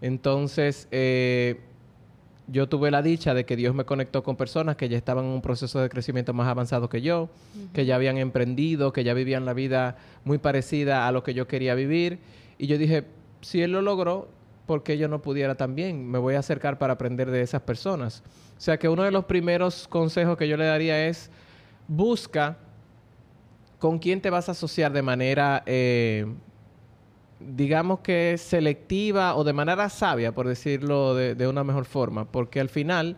Entonces, 0.00 0.88
eh, 0.90 1.60
yo 2.46 2.68
tuve 2.68 2.90
la 2.90 3.02
dicha 3.02 3.34
de 3.34 3.44
que 3.44 3.54
Dios 3.54 3.74
me 3.74 3.84
conectó 3.84 4.22
con 4.22 4.36
personas 4.36 4.76
que 4.76 4.88
ya 4.88 4.96
estaban 4.96 5.24
en 5.24 5.30
un 5.30 5.42
proceso 5.42 5.80
de 5.80 5.88
crecimiento 5.88 6.32
más 6.32 6.48
avanzado 6.48 6.88
que 6.88 7.00
yo, 7.00 7.28
que 7.72 7.84
ya 7.84 7.94
habían 7.94 8.18
emprendido, 8.18 8.92
que 8.92 9.04
ya 9.04 9.14
vivían 9.14 9.44
la 9.44 9.52
vida 9.52 9.96
muy 10.24 10.38
parecida 10.38 11.06
a 11.06 11.12
lo 11.12 11.22
que 11.22 11.34
yo 11.34 11.46
quería 11.46 11.74
vivir. 11.74 12.18
Y 12.58 12.66
yo 12.66 12.76
dije, 12.76 13.04
si 13.40 13.62
Él 13.62 13.72
lo 13.72 13.82
logró, 13.82 14.28
¿por 14.70 14.84
qué 14.84 14.96
yo 14.96 15.08
no 15.08 15.20
pudiera 15.20 15.56
también? 15.56 16.08
Me 16.08 16.16
voy 16.20 16.36
a 16.36 16.38
acercar 16.38 16.78
para 16.78 16.92
aprender 16.92 17.28
de 17.28 17.40
esas 17.40 17.60
personas. 17.62 18.22
O 18.56 18.60
sea 18.60 18.78
que 18.78 18.88
uno 18.88 19.02
de 19.02 19.10
los 19.10 19.24
primeros 19.24 19.88
consejos 19.88 20.36
que 20.36 20.46
yo 20.46 20.56
le 20.56 20.64
daría 20.64 21.08
es, 21.08 21.28
busca 21.88 22.56
con 23.80 23.98
quién 23.98 24.20
te 24.20 24.30
vas 24.30 24.48
a 24.48 24.52
asociar 24.52 24.92
de 24.92 25.02
manera 25.02 25.64
eh, 25.66 26.24
digamos 27.40 27.98
que 27.98 28.36
selectiva 28.38 29.34
o 29.34 29.42
de 29.42 29.52
manera 29.52 29.88
sabia, 29.88 30.30
por 30.30 30.46
decirlo 30.46 31.16
de, 31.16 31.34
de 31.34 31.48
una 31.48 31.64
mejor 31.64 31.84
forma, 31.84 32.26
porque 32.26 32.60
al 32.60 32.68
final 32.68 33.16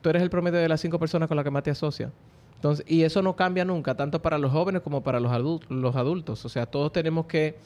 tú 0.00 0.08
eres 0.10 0.20
el 0.20 0.30
promedio 0.30 0.58
de 0.58 0.68
las 0.68 0.80
cinco 0.80 0.98
personas 0.98 1.28
con 1.28 1.36
las 1.36 1.44
que 1.44 1.52
más 1.52 1.62
te 1.62 1.70
asocias. 1.70 2.10
Entonces, 2.56 2.84
y 2.88 3.02
eso 3.04 3.22
no 3.22 3.36
cambia 3.36 3.64
nunca, 3.64 3.94
tanto 3.94 4.20
para 4.20 4.36
los 4.38 4.50
jóvenes 4.50 4.82
como 4.82 5.04
para 5.04 5.20
los, 5.20 5.30
adul- 5.30 5.64
los 5.68 5.94
adultos. 5.94 6.44
O 6.44 6.48
sea, 6.48 6.66
todos 6.66 6.90
tenemos 6.90 7.26
que 7.26 7.56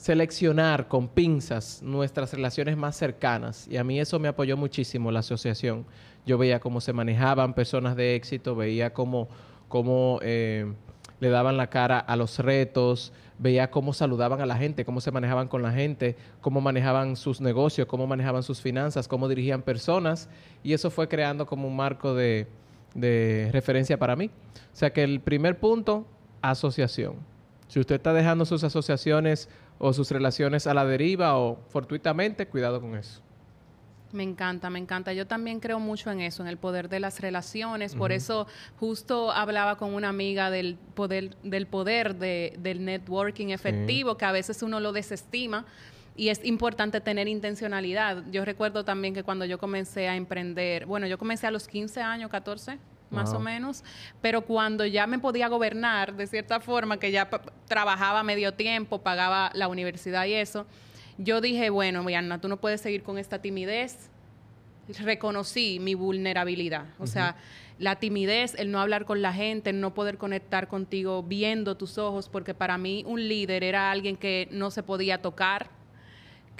seleccionar 0.00 0.88
con 0.88 1.08
pinzas 1.08 1.82
nuestras 1.82 2.32
relaciones 2.32 2.74
más 2.74 2.96
cercanas. 2.96 3.68
Y 3.68 3.76
a 3.76 3.84
mí 3.84 4.00
eso 4.00 4.18
me 4.18 4.28
apoyó 4.28 4.56
muchísimo 4.56 5.12
la 5.12 5.20
asociación. 5.20 5.84
Yo 6.24 6.38
veía 6.38 6.58
cómo 6.58 6.80
se 6.80 6.94
manejaban 6.94 7.52
personas 7.52 7.96
de 7.96 8.14
éxito, 8.14 8.56
veía 8.56 8.94
cómo, 8.94 9.28
cómo 9.68 10.18
eh, 10.22 10.72
le 11.20 11.28
daban 11.28 11.58
la 11.58 11.66
cara 11.68 11.98
a 11.98 12.16
los 12.16 12.38
retos, 12.38 13.12
veía 13.38 13.70
cómo 13.70 13.92
saludaban 13.92 14.40
a 14.40 14.46
la 14.46 14.56
gente, 14.56 14.86
cómo 14.86 15.02
se 15.02 15.10
manejaban 15.10 15.48
con 15.48 15.60
la 15.60 15.70
gente, 15.70 16.16
cómo 16.40 16.62
manejaban 16.62 17.14
sus 17.14 17.42
negocios, 17.42 17.86
cómo 17.86 18.06
manejaban 18.06 18.42
sus 18.42 18.62
finanzas, 18.62 19.06
cómo 19.06 19.28
dirigían 19.28 19.60
personas. 19.60 20.30
Y 20.62 20.72
eso 20.72 20.90
fue 20.90 21.08
creando 21.08 21.44
como 21.44 21.68
un 21.68 21.76
marco 21.76 22.14
de, 22.14 22.46
de 22.94 23.50
referencia 23.52 23.98
para 23.98 24.16
mí. 24.16 24.30
O 24.72 24.76
sea 24.76 24.94
que 24.94 25.02
el 25.02 25.20
primer 25.20 25.58
punto, 25.58 26.06
asociación. 26.40 27.16
Si 27.70 27.78
usted 27.78 27.94
está 27.94 28.12
dejando 28.12 28.44
sus 28.44 28.64
asociaciones 28.64 29.48
o 29.78 29.92
sus 29.92 30.10
relaciones 30.10 30.66
a 30.66 30.74
la 30.74 30.84
deriva 30.84 31.38
o 31.38 31.56
fortuitamente, 31.68 32.48
cuidado 32.48 32.80
con 32.80 32.96
eso. 32.96 33.22
Me 34.10 34.24
encanta, 34.24 34.70
me 34.70 34.80
encanta. 34.80 35.12
Yo 35.12 35.24
también 35.24 35.60
creo 35.60 35.78
mucho 35.78 36.10
en 36.10 36.20
eso, 36.20 36.42
en 36.42 36.48
el 36.48 36.56
poder 36.56 36.88
de 36.88 36.98
las 36.98 37.20
relaciones. 37.20 37.94
Por 37.94 38.10
eso 38.10 38.48
justo 38.80 39.30
hablaba 39.30 39.76
con 39.76 39.94
una 39.94 40.08
amiga 40.08 40.50
del 40.50 40.78
poder, 40.96 41.36
del 41.44 41.68
poder 41.68 42.16
de, 42.16 42.56
del 42.58 42.84
networking 42.84 43.50
efectivo, 43.50 44.16
que 44.16 44.24
a 44.24 44.32
veces 44.32 44.64
uno 44.64 44.80
lo 44.80 44.92
desestima 44.92 45.64
y 46.16 46.30
es 46.30 46.44
importante 46.44 47.00
tener 47.00 47.28
intencionalidad. 47.28 48.24
Yo 48.32 48.44
recuerdo 48.44 48.84
también 48.84 49.14
que 49.14 49.22
cuando 49.22 49.44
yo 49.44 49.58
comencé 49.58 50.08
a 50.08 50.16
emprender, 50.16 50.86
bueno, 50.86 51.06
yo 51.06 51.18
comencé 51.18 51.46
a 51.46 51.52
los 51.52 51.68
15 51.68 52.02
años, 52.02 52.30
14, 52.30 52.80
más 53.10 53.32
o 53.32 53.40
menos, 53.40 53.84
pero 54.20 54.42
cuando 54.42 54.86
ya 54.86 55.06
me 55.06 55.18
podía 55.18 55.48
gobernar 55.48 56.14
de 56.14 56.26
cierta 56.26 56.60
forma, 56.60 56.98
que 56.98 57.10
ya 57.10 57.28
trabajaba 57.66 58.22
medio 58.22 58.54
tiempo, 58.54 59.02
pagaba 59.02 59.50
la 59.54 59.68
universidad 59.68 60.26
y 60.26 60.34
eso, 60.34 60.66
yo 61.18 61.40
dije, 61.40 61.70
bueno, 61.70 62.02
Mariana, 62.02 62.40
tú 62.40 62.48
no 62.48 62.58
puedes 62.58 62.80
seguir 62.80 63.02
con 63.02 63.18
esta 63.18 63.40
timidez. 63.42 64.08
Reconocí 65.00 65.78
mi 65.80 65.94
vulnerabilidad, 65.94 66.86
o 66.98 67.06
sea, 67.06 67.36
la 67.78 67.96
timidez, 67.96 68.54
el 68.58 68.70
no 68.70 68.80
hablar 68.80 69.04
con 69.04 69.22
la 69.22 69.32
gente, 69.32 69.70
el 69.70 69.80
no 69.80 69.94
poder 69.94 70.18
conectar 70.18 70.68
contigo 70.68 71.22
viendo 71.22 71.76
tus 71.76 71.96
ojos, 71.96 72.28
porque 72.28 72.54
para 72.54 72.76
mí 72.76 73.04
un 73.06 73.26
líder 73.28 73.62
era 73.62 73.90
alguien 73.90 74.16
que 74.16 74.48
no 74.50 74.70
se 74.70 74.82
podía 74.82 75.22
tocar, 75.22 75.70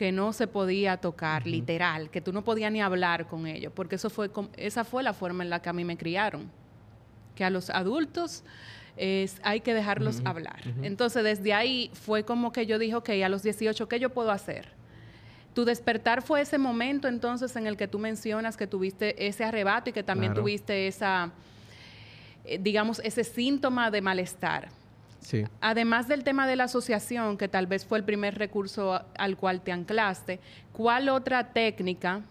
que 0.01 0.13
no 0.13 0.33
se 0.33 0.47
podía 0.47 0.97
tocar, 0.97 1.47
literal, 1.47 2.09
que 2.09 2.23
tú 2.23 2.33
no 2.33 2.43
podías 2.43 2.73
ni 2.73 2.81
hablar 2.81 3.27
con 3.27 3.47
ellos, 3.47 3.71
porque 3.77 3.97
eso 3.97 4.09
fue, 4.09 4.31
esa 4.57 4.83
fue 4.83 5.03
la 5.03 5.13
forma 5.13 5.45
en 5.45 5.51
la 5.51 5.61
que 5.61 5.69
a 5.69 5.75
mí 5.75 5.85
me 5.85 5.99
criaron, 5.99 6.51
que 7.35 7.45
a 7.45 7.51
los 7.51 7.69
adultos 7.69 8.43
es, 8.97 9.39
hay 9.43 9.61
que 9.61 9.75
dejarlos 9.75 10.23
hablar. 10.25 10.63
Entonces, 10.81 11.23
desde 11.23 11.53
ahí 11.53 11.91
fue 11.93 12.25
como 12.25 12.51
que 12.51 12.65
yo 12.65 12.79
dije, 12.79 12.95
ok, 12.95 13.11
a 13.23 13.29
los 13.29 13.43
18, 13.43 13.91
¿qué 13.91 14.01
yo 14.01 14.09
puedo 14.09 14.31
hacer? 14.31 14.69
Tu 15.53 15.67
despertar 15.67 16.23
fue 16.23 16.41
ese 16.41 16.57
momento 16.57 17.07
entonces 17.07 17.55
en 17.57 17.67
el 17.67 17.77
que 17.77 17.87
tú 17.87 17.99
mencionas 17.99 18.57
que 18.57 18.67
tuviste 18.67 19.27
ese 19.27 19.45
arrebato 19.45 19.91
y 19.91 19.93
que 19.93 20.03
también 20.03 20.33
tuviste 20.33 20.87
esa, 20.87 21.31
eh, 22.47 22.59
digamos, 22.59 23.03
ese 23.05 23.23
síntoma 23.23 23.91
de 23.91 24.01
malestar. 24.01 24.71
Además 25.61 26.09
del 26.09 26.25
tema 26.25 26.47
de 26.47 26.57
la 26.57 26.65
asociación, 26.65 27.37
que 27.37 27.49
tal 27.49 27.67
vez 27.67 27.85
fue 27.85 27.99
el 27.99 28.05
primer 28.05 28.39
recurso 28.39 29.03
al 29.17 29.37
cual 29.37 29.61
te 29.61 29.73
anclaste, 29.73 30.41
¿cuál 30.73 31.09
otra 31.09 31.53
técnica 31.53 32.23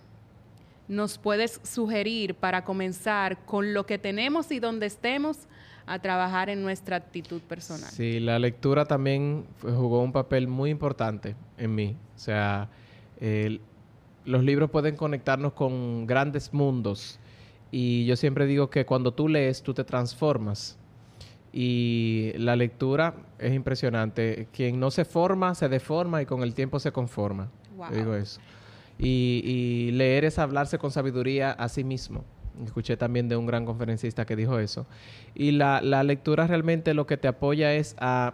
nos 0.87 1.17
puedes 1.17 1.61
sugerir 1.63 2.35
para 2.35 2.63
comenzar 2.63 3.45
con 3.45 3.73
lo 3.73 3.85
que 3.85 3.97
tenemos 3.97 4.51
y 4.51 4.59
donde 4.59 4.87
estemos 4.87 5.47
a 5.85 5.99
trabajar 5.99 6.49
en 6.49 6.61
nuestra 6.61 6.95
actitud 6.97 7.41
personal? 7.41 7.89
Sí, 7.89 8.19
la 8.19 8.39
lectura 8.39 8.85
también 8.85 9.45
jugó 9.61 10.01
un 10.01 10.11
papel 10.11 10.47
muy 10.47 10.69
importante 10.69 11.35
en 11.57 11.75
mí. 11.75 11.95
O 12.15 12.19
sea, 12.19 12.69
los 14.25 14.43
libros 14.43 14.69
pueden 14.71 14.95
conectarnos 14.95 15.53
con 15.53 16.05
grandes 16.05 16.53
mundos. 16.53 17.19
Y 17.71 18.05
yo 18.05 18.15
siempre 18.15 18.47
digo 18.47 18.69
que 18.69 18.85
cuando 18.85 19.13
tú 19.13 19.27
lees, 19.27 19.61
tú 19.61 19.73
te 19.73 19.83
transformas. 19.83 20.77
Y 21.51 22.31
la 22.35 22.55
lectura 22.55 23.15
es 23.39 23.53
impresionante. 23.53 24.47
Quien 24.53 24.79
no 24.79 24.91
se 24.91 25.05
forma, 25.05 25.55
se 25.55 25.67
deforma 25.69 26.21
y 26.21 26.25
con 26.25 26.43
el 26.43 26.53
tiempo 26.53 26.79
se 26.79 26.91
conforma. 26.91 27.49
Digo 27.91 28.15
eso. 28.15 28.39
Y, 28.97 29.91
leer 29.93 30.25
es 30.25 30.37
hablarse 30.37 30.77
con 30.77 30.91
sabiduría 30.91 31.51
a 31.51 31.69
sí 31.69 31.83
mismo. 31.83 32.23
Escuché 32.63 32.97
también 32.97 33.29
de 33.29 33.37
un 33.37 33.45
gran 33.45 33.65
conferencista 33.65 34.25
que 34.25 34.35
dijo 34.35 34.59
eso. 34.59 34.85
Y 35.33 35.51
la, 35.51 35.81
la 35.81 36.03
lectura 36.03 36.45
realmente 36.45 36.93
lo 36.93 37.07
que 37.07 37.17
te 37.17 37.29
apoya 37.29 37.73
es 37.73 37.95
a 37.99 38.33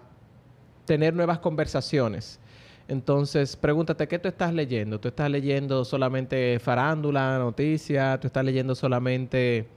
tener 0.85 1.13
nuevas 1.13 1.39
conversaciones. 1.39 2.39
Entonces, 2.87 3.55
pregúntate, 3.55 4.07
¿qué 4.07 4.19
tú 4.19 4.27
estás 4.27 4.53
leyendo? 4.53 4.99
¿Tú 4.99 5.07
estás 5.07 5.29
leyendo 5.29 5.85
solamente 5.85 6.59
farándula, 6.59 7.37
noticias? 7.39 8.19
¿Tú 8.19 8.27
estás 8.27 8.45
leyendo 8.45 8.75
solamente 8.75 9.67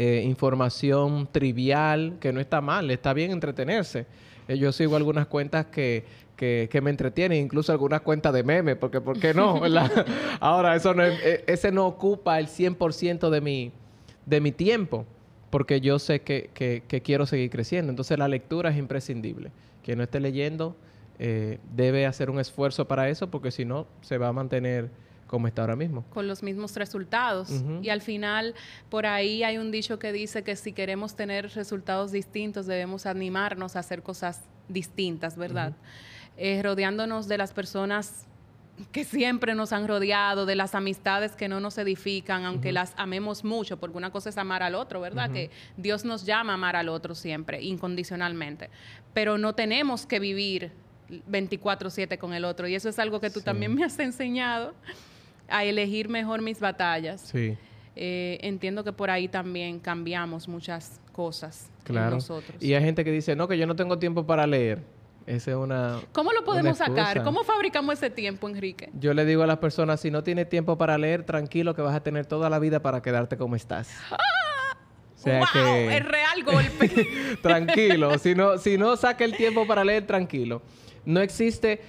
eh, 0.00 0.22
información 0.24 1.28
trivial, 1.32 2.18
que 2.20 2.32
no 2.32 2.38
está 2.38 2.60
mal, 2.60 2.88
está 2.88 3.12
bien 3.12 3.32
entretenerse. 3.32 4.06
Eh, 4.46 4.56
yo 4.56 4.70
sigo 4.70 4.94
algunas 4.94 5.26
cuentas 5.26 5.66
que, 5.66 6.04
que, 6.36 6.80
me 6.80 6.90
entretienen, 6.90 7.42
incluso 7.42 7.72
algunas 7.72 8.02
cuentas 8.02 8.32
de 8.32 8.44
memes, 8.44 8.76
porque 8.76 9.00
¿por 9.00 9.18
qué 9.18 9.34
no? 9.34 9.60
Ahora, 10.40 10.76
eso 10.76 10.94
no 10.94 11.02
eh, 11.02 11.42
ese 11.48 11.72
no 11.72 11.84
ocupa 11.84 12.38
el 12.38 12.46
100% 12.46 13.28
de 13.28 13.40
mi, 13.40 13.72
de 14.24 14.40
mi 14.40 14.52
tiempo, 14.52 15.04
porque 15.50 15.80
yo 15.80 15.98
sé 15.98 16.20
que, 16.20 16.50
que, 16.54 17.02
quiero 17.02 17.26
seguir 17.26 17.50
creciendo. 17.50 17.90
Entonces 17.90 18.16
la 18.20 18.28
lectura 18.28 18.70
es 18.70 18.76
imprescindible. 18.76 19.50
Quien 19.82 19.98
no 19.98 20.04
esté 20.04 20.20
leyendo 20.20 20.76
debe 21.74 22.06
hacer 22.06 22.30
un 22.30 22.38
esfuerzo 22.38 22.86
para 22.86 23.08
eso, 23.08 23.32
porque 23.32 23.50
si 23.50 23.64
no, 23.64 23.88
se 24.02 24.16
va 24.16 24.28
a 24.28 24.32
mantener 24.32 24.90
como 25.28 25.46
está 25.46 25.62
ahora 25.62 25.76
mismo. 25.76 26.04
Con 26.10 26.26
los 26.26 26.42
mismos 26.42 26.74
resultados. 26.74 27.50
Y 27.82 27.90
al 27.90 28.00
final, 28.00 28.54
por 28.88 29.06
ahí 29.06 29.44
hay 29.44 29.58
un 29.58 29.70
dicho 29.70 30.00
que 30.00 30.12
dice 30.12 30.42
que 30.42 30.56
si 30.56 30.72
queremos 30.72 31.14
tener 31.14 31.50
resultados 31.54 32.10
distintos, 32.10 32.66
debemos 32.66 33.06
animarnos 33.06 33.76
a 33.76 33.80
hacer 33.80 34.02
cosas 34.02 34.40
distintas, 34.68 35.36
¿verdad? 35.36 35.74
Eh, 36.36 36.60
rodeándonos 36.62 37.28
de 37.28 37.38
las 37.38 37.52
personas 37.52 38.26
que 38.92 39.04
siempre 39.04 39.54
nos 39.54 39.72
han 39.72 39.88
rodeado, 39.88 40.46
de 40.46 40.54
las 40.54 40.74
amistades 40.74 41.32
que 41.32 41.48
no 41.48 41.60
nos 41.60 41.78
edifican, 41.78 42.44
aunque 42.44 42.72
las 42.72 42.94
amemos 42.96 43.44
mucho, 43.44 43.76
porque 43.76 43.96
una 43.96 44.10
cosa 44.10 44.30
es 44.30 44.38
amar 44.38 44.62
al 44.62 44.74
otro, 44.74 45.00
¿verdad? 45.00 45.30
Que 45.30 45.50
Dios 45.76 46.04
nos 46.04 46.24
llama 46.24 46.52
a 46.52 46.54
amar 46.54 46.76
al 46.76 46.88
otro 46.88 47.14
siempre, 47.14 47.62
incondicionalmente. 47.62 48.70
Pero 49.12 49.36
no 49.36 49.54
tenemos 49.54 50.06
que 50.06 50.20
vivir 50.20 50.72
24/7 51.28 52.18
con 52.18 52.34
el 52.34 52.44
otro. 52.44 52.68
Y 52.68 52.74
eso 52.74 52.88
es 52.88 52.98
algo 52.98 53.20
que 53.20 53.30
tú 53.30 53.40
también 53.40 53.74
me 53.74 53.84
has 53.84 53.98
enseñado 53.98 54.74
a 55.48 55.64
elegir 55.64 56.08
mejor 56.08 56.42
mis 56.42 56.60
batallas. 56.60 57.20
Sí. 57.22 57.56
Eh, 57.96 58.38
entiendo 58.42 58.84
que 58.84 58.92
por 58.92 59.10
ahí 59.10 59.26
también 59.28 59.80
cambiamos 59.80 60.46
muchas 60.46 61.00
cosas 61.12 61.70
claro. 61.82 62.16
nosotros. 62.16 62.62
Y 62.62 62.74
hay 62.74 62.84
gente 62.84 63.04
que 63.04 63.10
dice, 63.10 63.34
no, 63.34 63.48
que 63.48 63.58
yo 63.58 63.66
no 63.66 63.74
tengo 63.74 63.98
tiempo 63.98 64.24
para 64.24 64.46
leer. 64.46 64.82
Esa 65.26 65.50
es 65.50 65.56
una. 65.58 66.00
¿Cómo 66.12 66.32
lo 66.32 66.42
podemos 66.42 66.78
sacar? 66.78 67.22
¿Cómo 67.22 67.44
fabricamos 67.44 67.92
ese 67.94 68.08
tiempo, 68.08 68.48
Enrique? 68.48 68.88
Yo 68.94 69.12
le 69.12 69.26
digo 69.26 69.42
a 69.42 69.46
las 69.46 69.58
personas: 69.58 70.00
si 70.00 70.10
no 70.10 70.22
tienes 70.22 70.48
tiempo 70.48 70.78
para 70.78 70.96
leer, 70.96 71.22
tranquilo, 71.24 71.74
que 71.74 71.82
vas 71.82 71.94
a 71.94 72.02
tener 72.02 72.24
toda 72.24 72.48
la 72.48 72.58
vida 72.58 72.80
para 72.80 73.02
quedarte 73.02 73.36
como 73.36 73.54
estás. 73.54 73.90
¡Ah! 74.10 74.16
O 75.14 75.20
sea 75.20 75.40
wow, 75.40 75.90
es 75.90 76.04
real 76.04 76.44
golpe. 76.44 77.06
tranquilo. 77.42 78.18
si 78.18 78.34
no, 78.34 78.56
si 78.56 78.78
no 78.78 78.96
saca 78.96 79.24
el 79.24 79.36
tiempo 79.36 79.66
para 79.66 79.84
leer, 79.84 80.06
tranquilo. 80.06 80.62
No 81.04 81.20
existe 81.20 81.82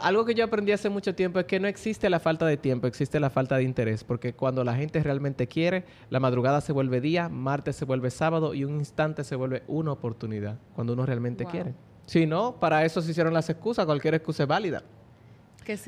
algo 0.00 0.24
que 0.24 0.34
yo 0.34 0.44
aprendí 0.44 0.72
hace 0.72 0.88
mucho 0.90 1.14
tiempo 1.14 1.38
es 1.38 1.46
que 1.46 1.58
no 1.58 1.68
existe 1.68 2.10
la 2.10 2.20
falta 2.20 2.46
de 2.46 2.56
tiempo, 2.56 2.86
existe 2.86 3.18
la 3.18 3.30
falta 3.30 3.56
de 3.56 3.62
interés, 3.62 4.04
porque 4.04 4.34
cuando 4.34 4.62
la 4.64 4.74
gente 4.74 5.02
realmente 5.02 5.46
quiere, 5.46 5.84
la 6.10 6.20
madrugada 6.20 6.60
se 6.60 6.72
vuelve 6.72 7.00
día, 7.00 7.28
martes 7.28 7.76
se 7.76 7.84
vuelve 7.84 8.10
sábado 8.10 8.52
y 8.54 8.64
un 8.64 8.76
instante 8.76 9.24
se 9.24 9.36
vuelve 9.36 9.62
una 9.68 9.92
oportunidad, 9.92 10.58
cuando 10.74 10.92
uno 10.92 11.06
realmente 11.06 11.46
quiere. 11.46 11.74
Si 12.06 12.26
no, 12.26 12.56
para 12.58 12.84
eso 12.84 13.00
se 13.00 13.10
hicieron 13.12 13.32
las 13.32 13.48
excusas, 13.48 13.86
cualquier 13.86 14.14
excusa 14.14 14.42
es 14.42 14.48
válida. 14.48 14.82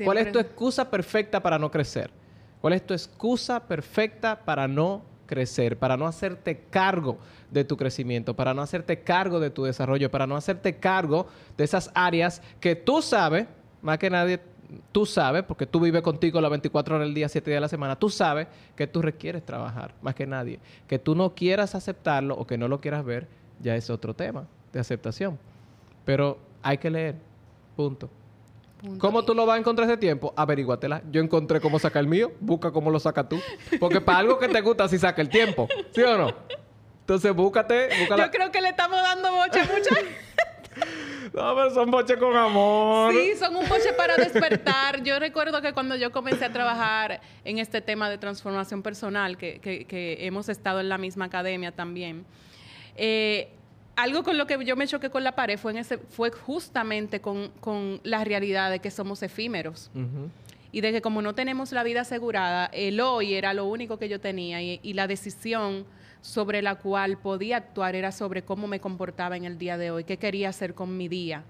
¿Cuál 0.03 0.17
es 0.17 0.31
tu 0.31 0.39
excusa 0.39 0.89
perfecta 0.89 1.41
para 1.41 1.59
no 1.59 1.69
crecer? 1.69 2.11
¿Cuál 2.61 2.73
es 2.73 2.85
tu 2.85 2.93
excusa 2.93 3.59
perfecta 3.67 4.39
para 4.43 4.67
no 4.67 5.03
crecer, 5.25 5.77
para 5.77 5.97
no 5.97 6.07
hacerte 6.07 6.65
cargo 6.69 7.17
de 7.51 7.63
tu 7.63 7.75
crecimiento, 7.75 8.35
para 8.35 8.53
no 8.53 8.61
hacerte 8.61 9.01
cargo 9.01 9.39
de 9.39 9.49
tu 9.49 9.63
desarrollo, 9.63 10.09
para 10.11 10.27
no 10.27 10.35
hacerte 10.35 10.77
cargo 10.77 11.27
de 11.57 11.63
esas 11.63 11.91
áreas 11.93 12.41
que 12.59 12.75
tú 12.75 13.01
sabes 13.01 13.47
más 13.83 13.99
que 13.99 14.09
nadie, 14.09 14.39
tú 14.91 15.05
sabes, 15.05 15.43
porque 15.43 15.67
tú 15.67 15.79
vives 15.79 16.01
contigo 16.01 16.41
las 16.41 16.49
24 16.49 16.95
horas 16.95 17.07
del 17.07 17.13
día, 17.13 17.29
7 17.29 17.51
días 17.51 17.57
de 17.57 17.61
la 17.61 17.67
semana, 17.67 17.95
tú 17.95 18.09
sabes 18.09 18.47
que 18.75 18.87
tú 18.87 19.01
requieres 19.01 19.45
trabajar, 19.45 19.93
más 20.01 20.15
que 20.15 20.25
nadie. 20.25 20.59
Que 20.87 20.97
tú 20.97 21.13
no 21.13 21.35
quieras 21.35 21.75
aceptarlo 21.75 22.35
o 22.35 22.47
que 22.47 22.57
no 22.57 22.67
lo 22.67 22.81
quieras 22.81 23.05
ver, 23.05 23.27
ya 23.59 23.75
es 23.75 23.89
otro 23.91 24.15
tema 24.15 24.47
de 24.71 24.79
aceptación. 24.79 25.37
Pero 26.05 26.39
hay 26.63 26.79
que 26.79 26.89
leer, 26.89 27.15
punto. 27.75 28.09
¿Cómo 28.97 29.23
tú 29.23 29.33
lo 29.33 29.45
vas 29.45 29.55
a 29.55 29.59
encontrar 29.59 29.87
ese 29.87 29.97
tiempo? 29.97 30.33
Averiguatela. 30.35 31.01
Yo 31.09 31.21
encontré 31.21 31.61
cómo 31.61 31.79
sacar 31.79 32.01
el 32.01 32.09
mío, 32.09 32.33
busca 32.41 32.71
cómo 32.71 32.91
lo 32.91 32.99
sacas 32.99 33.29
tú. 33.29 33.39
Porque 33.79 34.01
para 34.01 34.17
algo 34.17 34.37
que 34.37 34.49
te 34.49 34.59
gusta, 34.59 34.89
si 34.89 34.99
saca 34.99 35.21
el 35.21 35.29
tiempo. 35.29 35.69
¿Sí 35.91 36.01
o 36.01 36.17
no? 36.17 36.33
Entonces, 36.99 37.33
búscate. 37.33 37.89
Yo 38.09 38.31
creo 38.31 38.51
que 38.51 38.61
le 38.61 38.69
estamos 38.69 39.01
dando 39.01 39.29
mucha, 39.31 39.63
mucha. 39.63 39.95
No, 41.33 41.55
pero 41.55 41.71
son 41.71 41.89
boches 41.89 42.17
con 42.17 42.35
amor. 42.35 43.11
Sí, 43.11 43.33
son 43.37 43.55
un 43.55 43.67
boche 43.67 43.91
para 43.97 44.15
despertar. 44.17 45.01
Yo 45.03 45.17
recuerdo 45.17 45.61
que 45.61 45.73
cuando 45.73 45.95
yo 45.95 46.11
comencé 46.11 46.45
a 46.45 46.53
trabajar 46.53 47.21
en 47.43 47.57
este 47.57 47.81
tema 47.81 48.07
de 48.09 48.19
transformación 48.19 48.83
personal, 48.83 49.37
que, 49.37 50.17
hemos 50.19 50.47
estado 50.49 50.79
en 50.79 50.89
la 50.89 50.99
misma 50.99 51.25
academia 51.25 51.71
también, 51.71 52.23
eh, 52.95 53.49
algo 53.95 54.23
con 54.23 54.37
lo 54.37 54.45
que 54.45 54.63
yo 54.63 54.75
me 54.75 54.87
choqué 54.87 55.09
con 55.09 55.23
la 55.23 55.33
pared 55.33 55.57
fue, 55.57 55.71
en 55.71 55.79
ese, 55.79 55.97
fue 55.97 56.29
justamente 56.29 57.19
con, 57.19 57.99
la 58.03 58.23
realidad 58.23 58.69
de 58.69 58.79
que 58.79 58.91
somos 58.91 59.23
efímeros. 59.23 59.89
Y 60.71 60.81
de 60.81 60.91
que 60.91 61.01
como 61.01 61.21
no 61.21 61.33
tenemos 61.33 61.71
la 61.71 61.83
vida 61.83 62.01
asegurada, 62.01 62.67
el 62.73 62.99
hoy 62.99 63.33
era 63.33 63.53
lo 63.53 63.65
único 63.65 63.97
que 63.97 64.09
yo 64.09 64.19
tenía 64.19 64.61
y, 64.61 64.79
y 64.83 64.93
la 64.93 65.07
decisión 65.07 65.85
sobre 66.23 66.61
la 66.61 66.75
cual 66.75 67.17
podía 67.17 67.57
actuar 67.57 67.95
era 67.95 68.13
sobre 68.13 68.43
cómo 68.43 68.65
me 68.65 68.79
comportaba 68.79 69.35
en 69.35 69.43
el 69.43 69.57
día 69.57 69.77
de 69.77 69.91
hoy, 69.91 70.05
qué 70.05 70.15
quería 70.15 70.47
hacer 70.49 70.73
con 70.73 70.95
mi 70.95 71.09
día. 71.09 71.43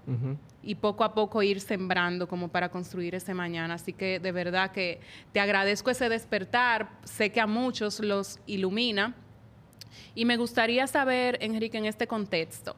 Y 0.64 0.74
poco 0.74 1.04
a 1.04 1.14
poco 1.14 1.44
ir 1.44 1.60
sembrando 1.60 2.26
como 2.26 2.48
para 2.48 2.70
construir 2.70 3.14
ese 3.14 3.34
mañana. 3.34 3.74
Así 3.74 3.92
que 3.92 4.18
de 4.18 4.32
verdad 4.32 4.72
que 4.72 5.00
te 5.32 5.38
agradezco 5.38 5.90
ese 5.90 6.08
despertar. 6.08 6.88
Sé 7.04 7.30
que 7.30 7.40
a 7.40 7.46
muchos 7.46 8.00
los 8.00 8.40
ilumina. 8.46 9.14
Y 10.16 10.24
me 10.24 10.36
gustaría 10.36 10.88
saber, 10.88 11.38
Enrique, 11.40 11.78
en 11.78 11.86
este 11.86 12.08
contexto, 12.08 12.74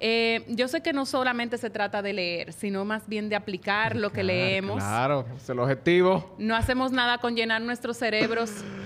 eh, 0.00 0.46
yo 0.48 0.66
sé 0.66 0.80
que 0.80 0.94
no 0.94 1.04
solamente 1.04 1.58
se 1.58 1.68
trata 1.68 2.00
de 2.00 2.14
leer, 2.14 2.54
sino 2.54 2.86
más 2.86 3.06
bien 3.06 3.28
de 3.28 3.36
aplicar 3.36 3.96
lo 3.96 4.10
que 4.12 4.22
leemos. 4.22 4.82
Claro, 4.82 5.26
es 5.36 5.46
el 5.50 5.58
objetivo. 5.58 6.34
No 6.38 6.56
hacemos 6.56 6.90
nada 6.90 7.18
con 7.18 7.36
llenar 7.36 7.60
nuestros 7.60 7.98
cerebros. 7.98 8.50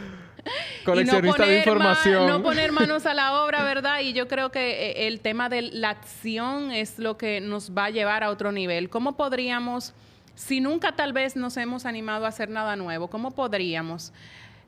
Coleccionista 0.93 1.47
de 1.47 1.59
información. 1.59 2.27
no 2.27 2.43
poner 2.43 2.73
manos 2.73 3.07
a 3.07 3.15
la 3.15 3.43
obra, 3.43 3.63
¿verdad? 3.63 4.01
Y 4.01 4.13
yo 4.13 4.29
creo 4.29 4.51
que 4.51 4.91
eh, 4.91 5.07
el 5.07 5.21
tema 5.21 5.49
de 5.49 5.63
la 5.63 5.91
acción 5.91 6.73
es 6.73 6.99
lo 6.99 7.17
que 7.19 7.41
nos 7.41 7.73
va 7.77 7.87
a 7.87 7.91
llevar 7.91 8.25
a 8.25 8.31
otro 8.31 8.53
nivel. 8.53 8.89
¿Cómo 8.89 9.17
podríamos, 9.17 9.95
si 10.35 10.61
nunca 10.61 10.93
tal 10.93 11.13
vez 11.13 11.37
nos 11.37 11.57
hemos 11.57 11.87
animado 11.87 12.25
a 12.25 12.29
hacer 12.29 12.49
nada 12.49 12.77
nuevo, 12.77 13.09
cómo 13.09 13.33
podríamos 13.33 14.13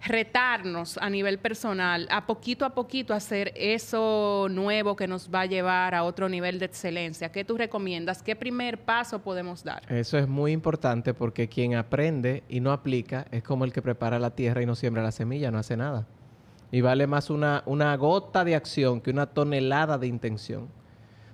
retarnos 0.02 0.96
a 0.98 1.10
nivel 1.10 1.38
personal, 1.38 2.08
a 2.10 2.26
poquito 2.26 2.64
a 2.64 2.70
poquito 2.70 3.12
hacer 3.12 3.52
eso 3.54 4.46
nuevo 4.50 4.96
que 4.96 5.06
nos 5.06 5.30
va 5.32 5.42
a 5.42 5.46
llevar 5.46 5.94
a 5.94 6.04
otro 6.04 6.28
nivel 6.28 6.58
de 6.58 6.66
excelencia? 6.66 7.30
¿Qué 7.30 7.44
tú 7.44 7.56
recomiendas? 7.56 8.22
¿Qué 8.22 8.34
primer 8.34 8.78
paso 8.78 9.20
podemos 9.20 9.62
dar? 9.62 9.82
Eso 9.92 10.18
es 10.18 10.26
muy 10.26 10.52
importante 10.52 11.12
porque 11.14 11.48
quien 11.48 11.74
aprende 11.74 12.42
y 12.48 12.60
no 12.60 12.72
aplica 12.72 13.26
es 13.30 13.42
como 13.42 13.64
el 13.64 13.72
que 13.72 13.82
prepara 13.82 14.18
la 14.18 14.30
tierra 14.34 14.62
y 14.62 14.66
no 14.66 14.74
siembra 14.74 15.02
la 15.02 15.12
semilla, 15.12 15.50
no 15.50 15.58
hace 15.58 15.76
nada. 15.76 16.06
Y 16.72 16.80
vale 16.80 17.06
más 17.06 17.30
una, 17.30 17.62
una 17.66 17.94
gota 17.96 18.44
de 18.44 18.54
acción 18.54 19.00
que 19.00 19.10
una 19.10 19.26
tonelada 19.26 19.98
de 19.98 20.06
intención. 20.06 20.68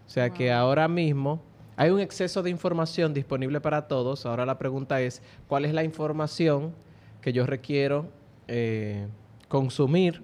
O 0.06 0.08
sea 0.08 0.30
que 0.30 0.52
ahora 0.52 0.88
mismo 0.88 1.42
hay 1.76 1.90
un 1.90 2.00
exceso 2.00 2.42
de 2.42 2.50
información 2.50 3.12
disponible 3.12 3.60
para 3.60 3.86
todos. 3.86 4.24
Ahora 4.24 4.46
la 4.46 4.58
pregunta 4.58 5.00
es, 5.02 5.22
¿cuál 5.46 5.66
es 5.66 5.74
la 5.74 5.84
información 5.84 6.74
que 7.20 7.32
yo 7.32 7.44
requiero 7.44 8.06
eh, 8.48 9.06
consumir 9.48 10.22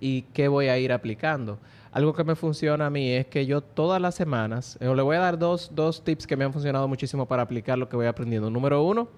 y 0.00 0.22
qué 0.22 0.48
voy 0.48 0.68
a 0.68 0.78
ir 0.78 0.92
aplicando. 0.92 1.58
Algo 1.90 2.12
que 2.12 2.22
me 2.22 2.34
funciona 2.34 2.86
a 2.86 2.90
mí 2.90 3.10
es 3.10 3.26
que 3.26 3.46
yo 3.46 3.60
todas 3.62 4.00
las 4.00 4.14
semanas, 4.14 4.78
eh, 4.80 4.94
le 4.94 5.02
voy 5.02 5.16
a 5.16 5.20
dar 5.20 5.38
dos, 5.38 5.70
dos 5.74 6.04
tips 6.04 6.26
que 6.26 6.36
me 6.36 6.44
han 6.44 6.52
funcionado 6.52 6.86
muchísimo 6.86 7.26
para 7.26 7.42
aplicar 7.42 7.78
lo 7.78 7.88
que 7.88 7.96
voy 7.96 8.06
aprendiendo. 8.06 8.50
Número 8.50 8.82
uno, 8.82 9.08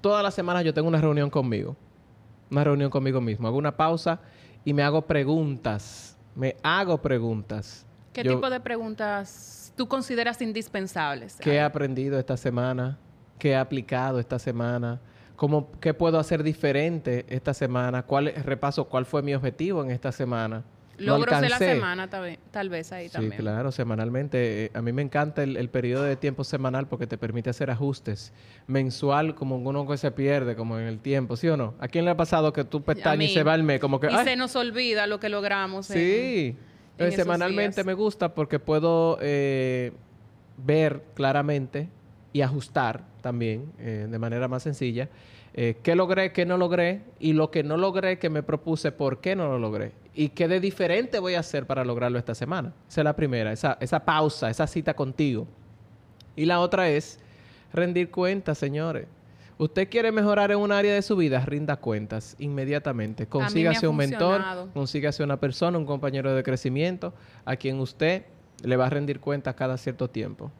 todas 0.00 0.22
las 0.22 0.34
semanas 0.34 0.64
yo 0.64 0.72
tengo 0.74 0.88
una 0.88 1.00
reunión 1.00 1.30
conmigo, 1.30 1.76
una 2.50 2.64
reunión 2.64 2.90
conmigo 2.90 3.20
mismo. 3.20 3.46
Hago 3.46 3.58
una 3.58 3.76
pausa 3.76 4.20
y 4.64 4.72
me 4.72 4.82
hago 4.82 5.02
preguntas, 5.02 6.16
me 6.34 6.56
hago 6.62 7.00
preguntas. 7.00 7.86
¿Qué 8.12 8.24
tipo 8.24 8.50
de 8.50 8.58
preguntas 8.60 9.72
tú 9.76 9.86
consideras 9.86 10.40
indispensables? 10.42 11.36
¿Qué 11.40 11.54
he 11.54 11.60
aprendido 11.60 12.18
esta 12.18 12.36
semana? 12.36 12.98
¿Qué 13.38 13.50
he 13.50 13.56
aplicado 13.56 14.18
esta 14.18 14.38
semana? 14.38 15.00
Cómo, 15.40 15.70
qué 15.80 15.94
puedo 15.94 16.18
hacer 16.18 16.42
diferente 16.42 17.24
esta 17.30 17.54
semana, 17.54 18.02
cuál 18.02 18.30
repaso 18.44 18.84
cuál 18.90 19.06
fue 19.06 19.22
mi 19.22 19.34
objetivo 19.34 19.82
en 19.82 19.90
esta 19.90 20.12
semana. 20.12 20.64
Logros 20.98 21.40
de 21.40 21.48
la 21.48 21.56
semana 21.56 22.10
tal 22.10 22.68
vez, 22.68 22.92
ahí 22.92 23.08
también. 23.08 23.32
Sí, 23.32 23.38
claro, 23.38 23.72
semanalmente. 23.72 24.66
Eh, 24.66 24.70
a 24.74 24.82
mí 24.82 24.92
me 24.92 25.00
encanta 25.00 25.42
el, 25.42 25.70
periodo 25.70 26.02
de 26.02 26.16
tiempo 26.16 26.44
semanal 26.44 26.88
porque 26.88 27.06
te 27.06 27.16
permite 27.16 27.48
hacer 27.48 27.70
ajustes. 27.70 28.34
Mensual, 28.66 29.34
como 29.34 29.56
uno 29.56 29.88
que 29.88 29.96
se 29.96 30.10
pierde, 30.10 30.56
como 30.56 30.78
en 30.78 30.86
el 30.86 30.98
tiempo, 30.98 31.36
¿sí 31.36 31.48
o 31.48 31.56
no? 31.56 31.72
¿A 31.80 31.88
quién 31.88 32.04
le 32.04 32.10
ha 32.10 32.18
pasado 32.18 32.52
que 32.52 32.64
tú 32.64 32.82
pestañas 32.82 33.30
y 33.30 33.32
se 33.32 33.42
va 33.42 33.54
el 33.54 33.62
mes? 33.62 33.80
Como 33.80 33.98
que, 33.98 34.08
y 34.08 34.24
se 34.24 34.36
nos 34.36 34.54
olvida 34.56 35.06
lo 35.06 35.20
que 35.20 35.30
logramos. 35.30 35.86
Sí. 35.86 36.54
semanalmente 36.98 37.82
me 37.82 37.94
gusta 37.94 38.34
porque 38.34 38.58
puedo 38.58 39.16
eh, 39.22 39.92
ver 40.58 41.02
claramente 41.14 41.88
y 42.32 42.42
ajustar 42.42 43.04
también 43.20 43.72
eh, 43.78 44.06
de 44.10 44.18
manera 44.18 44.48
más 44.48 44.62
sencilla 44.62 45.08
eh, 45.52 45.78
qué 45.82 45.96
logré, 45.96 46.32
qué 46.32 46.46
no 46.46 46.56
logré 46.56 47.02
y 47.18 47.32
lo 47.32 47.50
que 47.50 47.64
no 47.64 47.76
logré 47.76 48.18
que 48.18 48.30
me 48.30 48.42
propuse, 48.42 48.92
por 48.92 49.20
qué 49.20 49.34
no 49.34 49.48
lo 49.48 49.58
logré 49.58 49.92
y 50.14 50.28
qué 50.28 50.46
de 50.46 50.60
diferente 50.60 51.18
voy 51.18 51.34
a 51.34 51.40
hacer 51.40 51.66
para 51.66 51.84
lograrlo 51.84 52.18
esta 52.18 52.34
semana. 52.34 52.72
Esa 52.88 53.00
es 53.00 53.04
la 53.04 53.16
primera, 53.16 53.52
esa, 53.52 53.76
esa 53.80 54.04
pausa, 54.04 54.48
esa 54.48 54.66
cita 54.66 54.94
contigo. 54.94 55.48
Y 56.36 56.44
la 56.44 56.60
otra 56.60 56.88
es 56.88 57.18
rendir 57.72 58.10
cuentas, 58.10 58.58
señores. 58.58 59.06
Usted 59.58 59.88
quiere 59.90 60.12
mejorar 60.12 60.52
en 60.52 60.58
un 60.58 60.72
área 60.72 60.94
de 60.94 61.02
su 61.02 61.16
vida, 61.16 61.44
rinda 61.44 61.76
cuentas 61.76 62.36
inmediatamente. 62.38 63.26
Consígase 63.26 63.88
un 63.88 63.96
mentor, 63.96 64.42
consígase 64.72 65.22
una 65.22 65.38
persona, 65.38 65.76
un 65.76 65.84
compañero 65.84 66.32
de 66.32 66.42
crecimiento 66.42 67.12
a 67.44 67.56
quien 67.56 67.80
usted 67.80 68.24
le 68.62 68.76
va 68.76 68.86
a 68.86 68.90
rendir 68.90 69.20
cuentas 69.20 69.54
cada 69.56 69.76
cierto 69.76 70.08
tiempo 70.08 70.50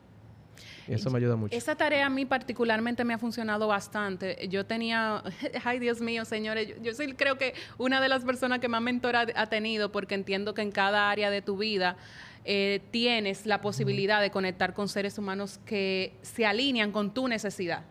eso 0.94 1.10
me 1.10 1.18
ayuda 1.18 1.36
mucho. 1.36 1.56
Esa 1.56 1.76
tarea 1.76 2.06
a 2.06 2.10
mí 2.10 2.24
particularmente 2.24 3.04
me 3.04 3.14
ha 3.14 3.18
funcionado 3.18 3.68
bastante. 3.68 4.48
Yo 4.48 4.66
tenía, 4.66 5.22
ay 5.64 5.78
Dios 5.78 6.00
mío, 6.00 6.24
señores, 6.24 6.74
yo, 6.82 6.94
soy 6.94 7.12
creo 7.14 7.38
que 7.38 7.54
una 7.78 8.00
de 8.00 8.08
las 8.08 8.24
personas 8.24 8.58
que 8.58 8.68
más 8.68 8.82
mentora 8.82 9.26
ha 9.34 9.46
tenido 9.46 9.92
porque 9.92 10.14
entiendo 10.14 10.54
que 10.54 10.62
en 10.62 10.72
cada 10.72 11.10
área 11.10 11.30
de 11.30 11.42
tu 11.42 11.56
vida 11.56 11.96
eh, 12.44 12.80
tienes 12.90 13.46
la 13.46 13.60
posibilidad 13.60 14.20
de 14.20 14.30
conectar 14.30 14.74
con 14.74 14.88
seres 14.88 15.18
humanos 15.18 15.60
que 15.64 16.14
se 16.22 16.46
alinean 16.46 16.92
con 16.92 17.12
tu 17.12 17.28
necesidad. 17.28 17.84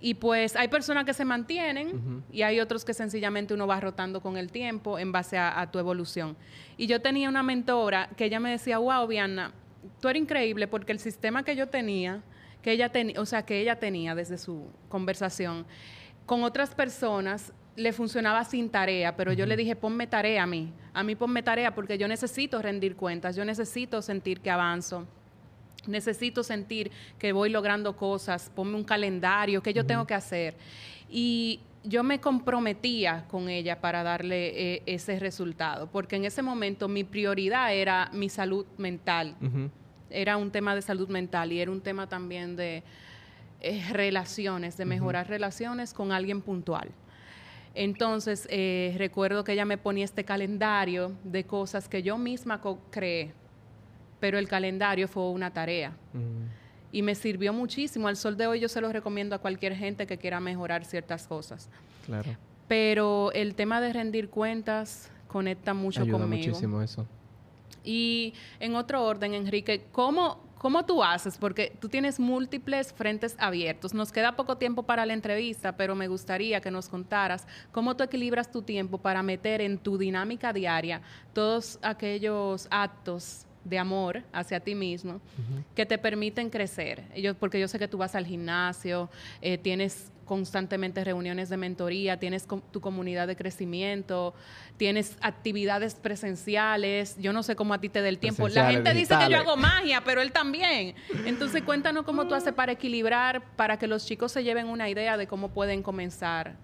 Y 0.00 0.14
pues 0.14 0.54
hay 0.54 0.68
personas 0.68 1.06
que 1.06 1.14
se 1.14 1.24
mantienen 1.24 2.22
y 2.30 2.42
hay 2.42 2.60
otros 2.60 2.84
que 2.84 2.92
sencillamente 2.92 3.54
uno 3.54 3.66
va 3.66 3.80
rotando 3.80 4.20
con 4.20 4.36
el 4.36 4.50
tiempo 4.50 4.98
en 4.98 5.12
base 5.12 5.38
a, 5.38 5.58
a, 5.58 5.70
tu 5.70 5.78
evolución. 5.78 6.36
Y 6.76 6.86
yo 6.88 7.00
tenía 7.00 7.26
una 7.28 7.42
mentora 7.42 8.10
que 8.14 8.26
ella 8.26 8.38
me 8.38 8.50
decía, 8.50 8.76
wow, 8.76 9.06
Vianna, 9.06 9.52
tú 10.00 10.08
eres 10.08 10.22
increíble 10.22 10.66
porque 10.66 10.92
el 10.92 10.98
sistema 10.98 11.42
que 11.42 11.56
yo 11.56 11.68
tenía, 11.68 12.22
que 12.62 12.72
ella 12.72 12.90
tenía, 12.90 13.20
o 13.20 13.26
sea, 13.26 13.44
que 13.44 13.60
ella 13.60 13.78
tenía 13.78 14.14
desde 14.14 14.38
su 14.38 14.66
conversación 14.88 15.66
con 16.26 16.42
otras 16.42 16.74
personas 16.74 17.52
le 17.76 17.92
funcionaba 17.92 18.44
sin 18.44 18.70
tarea, 18.70 19.16
pero 19.16 19.32
yo 19.32 19.46
le 19.46 19.56
dije, 19.56 19.74
ponme 19.74 20.06
tarea 20.06 20.44
a 20.44 20.46
mí, 20.46 20.72
a 20.92 21.02
mí 21.02 21.16
ponme 21.16 21.42
tarea 21.42 21.74
porque 21.74 21.98
yo 21.98 22.06
necesito 22.06 22.62
rendir 22.62 22.94
cuentas, 22.94 23.34
yo 23.34 23.44
necesito 23.44 24.00
sentir 24.00 24.40
que 24.40 24.50
avanzo, 24.50 25.06
necesito 25.86 26.42
sentir 26.44 26.90
que 27.18 27.32
voy 27.32 27.50
logrando 27.50 27.96
cosas, 27.96 28.50
ponme 28.54 28.76
un 28.76 28.84
calendario, 28.84 29.62
qué 29.62 29.72
yo 29.72 29.84
tengo 29.84 30.06
que 30.06 30.14
hacer. 30.14 30.54
Y 31.10 31.60
yo 31.84 32.02
me 32.02 32.20
comprometía 32.20 33.26
con 33.28 33.48
ella 33.48 33.80
para 33.80 34.02
darle 34.02 34.74
eh, 34.74 34.82
ese 34.86 35.18
resultado, 35.18 35.86
porque 35.86 36.16
en 36.16 36.24
ese 36.24 36.42
momento 36.42 36.88
mi 36.88 37.04
prioridad 37.04 37.74
era 37.74 38.10
mi 38.12 38.28
salud 38.28 38.66
mental. 38.78 39.36
Era 40.08 40.36
un 40.36 40.50
tema 40.50 40.74
de 40.74 40.82
salud 40.82 41.08
mental 41.08 41.52
y 41.52 41.60
era 41.60 41.70
un 41.70 41.82
tema 41.82 42.08
también 42.08 42.56
de 42.56 42.82
eh, 43.60 43.84
relaciones, 43.92 44.76
de 44.76 44.86
mejorar 44.86 45.28
relaciones 45.28 45.92
con 45.92 46.10
alguien 46.10 46.40
puntual. 46.40 46.90
Entonces, 47.74 48.46
eh, 48.50 48.94
recuerdo 48.96 49.44
que 49.44 49.52
ella 49.52 49.64
me 49.64 49.76
ponía 49.76 50.04
este 50.04 50.24
calendario 50.24 51.12
de 51.24 51.44
cosas 51.44 51.88
que 51.88 52.02
yo 52.02 52.16
misma 52.16 52.62
creé, 52.90 53.32
pero 54.20 54.38
el 54.38 54.48
calendario 54.48 55.06
fue 55.06 55.28
una 55.30 55.52
tarea 55.52 55.92
y 56.94 57.02
me 57.02 57.16
sirvió 57.16 57.52
muchísimo. 57.52 58.06
Al 58.06 58.16
sol 58.16 58.36
de 58.36 58.46
hoy 58.46 58.60
yo 58.60 58.68
se 58.68 58.80
lo 58.80 58.90
recomiendo 58.92 59.34
a 59.34 59.40
cualquier 59.40 59.74
gente 59.74 60.06
que 60.06 60.16
quiera 60.16 60.38
mejorar 60.38 60.84
ciertas 60.84 61.26
cosas. 61.26 61.68
Claro. 62.06 62.36
Pero 62.68 63.32
el 63.32 63.56
tema 63.56 63.80
de 63.80 63.92
rendir 63.92 64.30
cuentas 64.30 65.10
conecta 65.26 65.74
mucho 65.74 66.02
Ayuda 66.02 66.20
conmigo. 66.20 66.46
muchísimo 66.46 66.80
eso. 66.80 67.04
Y 67.82 68.32
en 68.60 68.76
otro 68.76 69.02
orden, 69.02 69.34
Enrique, 69.34 69.88
¿cómo, 69.90 70.38
¿cómo 70.56 70.86
tú 70.86 71.02
haces? 71.02 71.36
Porque 71.36 71.76
tú 71.80 71.88
tienes 71.88 72.20
múltiples 72.20 72.92
frentes 72.92 73.34
abiertos. 73.40 73.92
Nos 73.92 74.12
queda 74.12 74.36
poco 74.36 74.56
tiempo 74.56 74.84
para 74.84 75.04
la 75.04 75.14
entrevista, 75.14 75.76
pero 75.76 75.96
me 75.96 76.06
gustaría 76.06 76.60
que 76.60 76.70
nos 76.70 76.88
contaras 76.88 77.44
cómo 77.72 77.96
tú 77.96 78.04
equilibras 78.04 78.52
tu 78.52 78.62
tiempo 78.62 78.98
para 78.98 79.20
meter 79.24 79.60
en 79.60 79.78
tu 79.78 79.98
dinámica 79.98 80.52
diaria 80.52 81.02
todos 81.32 81.80
aquellos 81.82 82.68
actos 82.70 83.46
de 83.64 83.78
amor 83.78 84.22
hacia 84.32 84.60
ti 84.60 84.74
mismo 84.74 85.20
que 85.74 85.86
te 85.86 85.98
permiten 85.98 86.50
crecer. 86.50 87.04
Yo, 87.16 87.34
porque 87.34 87.58
yo 87.58 87.68
sé 87.68 87.78
que 87.78 87.88
tú 87.88 87.98
vas 87.98 88.14
al 88.14 88.26
gimnasio, 88.26 89.10
eh, 89.40 89.58
tienes 89.58 90.10
constantemente 90.24 91.04
reuniones 91.04 91.48
de 91.48 91.56
mentoría, 91.56 92.18
tienes 92.18 92.46
tu 92.70 92.80
comunidad 92.80 93.26
de 93.26 93.36
crecimiento, 93.36 94.34
tienes 94.76 95.16
actividades 95.20 95.94
presenciales, 95.94 97.16
yo 97.18 97.32
no 97.32 97.42
sé 97.42 97.56
cómo 97.56 97.74
a 97.74 97.80
ti 97.80 97.88
te 97.88 98.02
dé 98.02 98.08
el 98.08 98.18
tiempo. 98.18 98.48
La 98.48 98.70
gente 98.70 98.94
dice 98.94 99.14
que 99.18 99.30
yo 99.30 99.38
hago 99.38 99.56
magia, 99.56 100.02
pero 100.02 100.22
él 100.22 100.32
también. 100.32 100.94
Entonces 101.26 101.62
cuéntanos 101.62 102.04
cómo 102.04 102.26
tú 102.26 102.34
haces 102.34 102.52
para 102.54 102.72
equilibrar, 102.72 103.44
para 103.56 103.78
que 103.78 103.86
los 103.86 104.06
chicos 104.06 104.32
se 104.32 104.42
lleven 104.42 104.68
una 104.68 104.88
idea 104.88 105.16
de 105.16 105.26
cómo 105.26 105.50
pueden 105.50 105.82
comenzar 105.82 106.56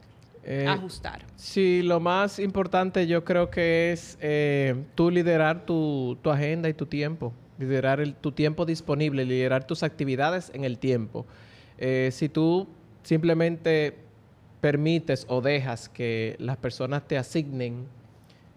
eh, 0.45 0.67
ajustar. 0.69 1.25
Sí, 1.37 1.83
lo 1.83 2.01
más 2.01 2.39
importante 2.39 3.07
yo 3.07 3.25
creo 3.25 3.51
que 3.51 3.93
es 3.93 4.19
eh, 4.21 4.75
tú 4.95 5.11
liderar 5.11 5.67
tu, 5.67 6.19
agenda 6.25 6.69
y 6.69 6.75
tu 6.75 6.87
tiempo, 6.87 7.33
liderar 7.59 8.15
tu 8.21 8.33
tiempo 8.33 8.65
disponible, 8.65 9.25
liderar 9.25 9.67
tus 9.67 9.83
actividades 9.83 10.51
en 10.55 10.65
el 10.65 10.79
tiempo. 10.79 11.27
Eh, 11.79 12.11
si 12.13 12.29
tú 12.29 12.69
simplemente 13.03 13.97
permites 14.61 15.27
o 15.29 15.41
dejas 15.41 15.89
que 15.89 16.37
las 16.39 16.57
personas 16.57 17.07
te 17.07 17.17
asignen 17.17 17.87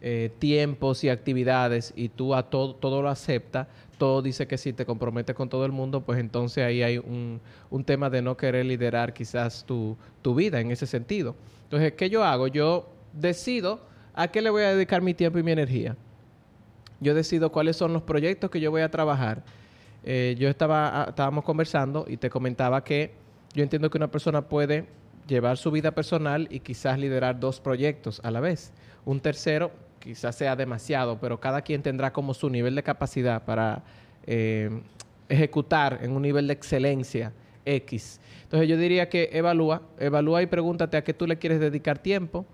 eh, 0.02 0.32
tiempos 0.40 1.04
y 1.06 1.10
actividades 1.10 1.94
y 1.96 2.10
tú 2.10 2.36
a 2.36 2.50
todo, 2.50 2.76
todo 2.76 3.02
lo 3.02 3.10
aceptas, 3.10 3.68
todo 3.98 4.22
dice 4.22 4.48
que 4.48 4.58
si 4.58 4.74
te 4.74 4.86
comprometes 4.86 5.34
con 5.34 5.48
todo 5.48 5.66
el 5.66 5.72
mundo, 5.72 6.02
pues 6.02 6.20
entonces 6.20 6.66
ahí 6.66 6.84
hay 6.84 6.98
un, 6.98 7.40
un 7.70 7.84
tema 7.86 8.10
de 8.10 8.22
no 8.22 8.36
querer 8.36 8.66
liderar 8.66 9.14
quizás 9.14 9.64
tu, 9.66 9.96
tu 10.22 10.36
vida 10.36 10.60
en 10.60 10.72
ese 10.72 10.88
sentido. 10.88 11.36
Entonces, 11.74 11.94
¿qué 11.94 12.08
yo 12.08 12.24
hago? 12.24 12.46
Yo 12.46 12.88
decido 13.14 13.82
a 14.14 14.28
qué 14.28 14.44
le 14.44 14.52
voy 14.52 14.62
a 14.62 14.76
dedicar 14.76 15.02
mi 15.02 15.16
tiempo 15.16 15.40
y 15.40 15.44
mi 15.44 15.54
energía. 15.54 15.98
Yo 17.00 17.16
decido 17.16 17.52
cuáles 17.52 17.78
son 17.78 17.94
los 17.94 18.04
proyectos 18.04 18.52
que 18.52 18.60
yo 18.60 18.70
voy 18.70 18.84
a 18.84 18.92
trabajar. 18.92 19.42
Eh, 20.04 20.36
yo 20.38 20.50
estaba, 20.50 21.02
ah, 21.02 21.06
estábamos 21.10 21.44
conversando 21.44 22.06
y 22.08 22.18
te 22.18 22.30
comentaba 22.30 22.84
que 22.84 23.16
yo 23.56 23.64
entiendo 23.64 23.90
que 23.90 23.98
una 23.98 24.12
persona 24.12 24.48
puede 24.48 24.86
llevar 25.28 25.58
su 25.58 25.72
vida 25.72 25.96
personal 25.96 26.48
y 26.52 26.60
quizás 26.60 27.00
liderar 27.00 27.40
dos 27.40 27.60
proyectos 27.60 28.22
a 28.24 28.30
la 28.30 28.40
vez. 28.40 28.72
Un 29.04 29.20
tercero 29.20 29.72
quizás 29.98 30.36
sea 30.36 30.56
demasiado, 30.56 31.18
pero 31.20 31.40
cada 31.40 31.64
quien 31.64 31.82
tendrá 31.82 32.14
como 32.14 32.36
su 32.36 32.52
nivel 32.52 32.76
de 32.76 32.84
capacidad 32.84 33.46
para 33.46 33.82
eh, 34.28 34.70
ejecutar 35.28 36.02
en 36.04 36.12
un 36.12 36.22
nivel 36.22 36.46
de 36.46 36.54
excelencia 36.54 37.34
X. 37.66 38.20
Entonces 38.44 38.68
yo 38.68 38.78
diría 38.78 39.10
que 39.10 39.30
evalúa, 39.34 39.82
evalúa 40.00 40.42
y 40.42 40.48
pregúntate 40.48 40.98
a 40.98 41.04
qué 41.04 41.14
tú 41.14 41.28
le 41.28 41.38
quieres 41.38 41.60
dedicar 41.60 42.00
tiempo, 42.00 42.46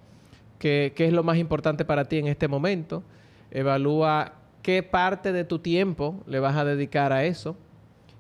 qué, 0.58 0.94
qué 0.96 1.06
es 1.06 1.14
lo 1.14 1.24
más 1.24 1.38
importante 1.38 1.86
para 1.86 2.06
ti 2.06 2.18
en 2.18 2.28
este 2.28 2.48
momento, 2.48 3.04
evalúa 3.52 4.34
qué 4.62 4.84
parte 4.84 5.32
de 5.32 5.44
tu 5.44 5.60
tiempo 5.60 6.24
le 6.28 6.40
vas 6.40 6.56
a 6.56 6.66
dedicar 6.66 7.14
a 7.14 7.26
eso 7.26 7.56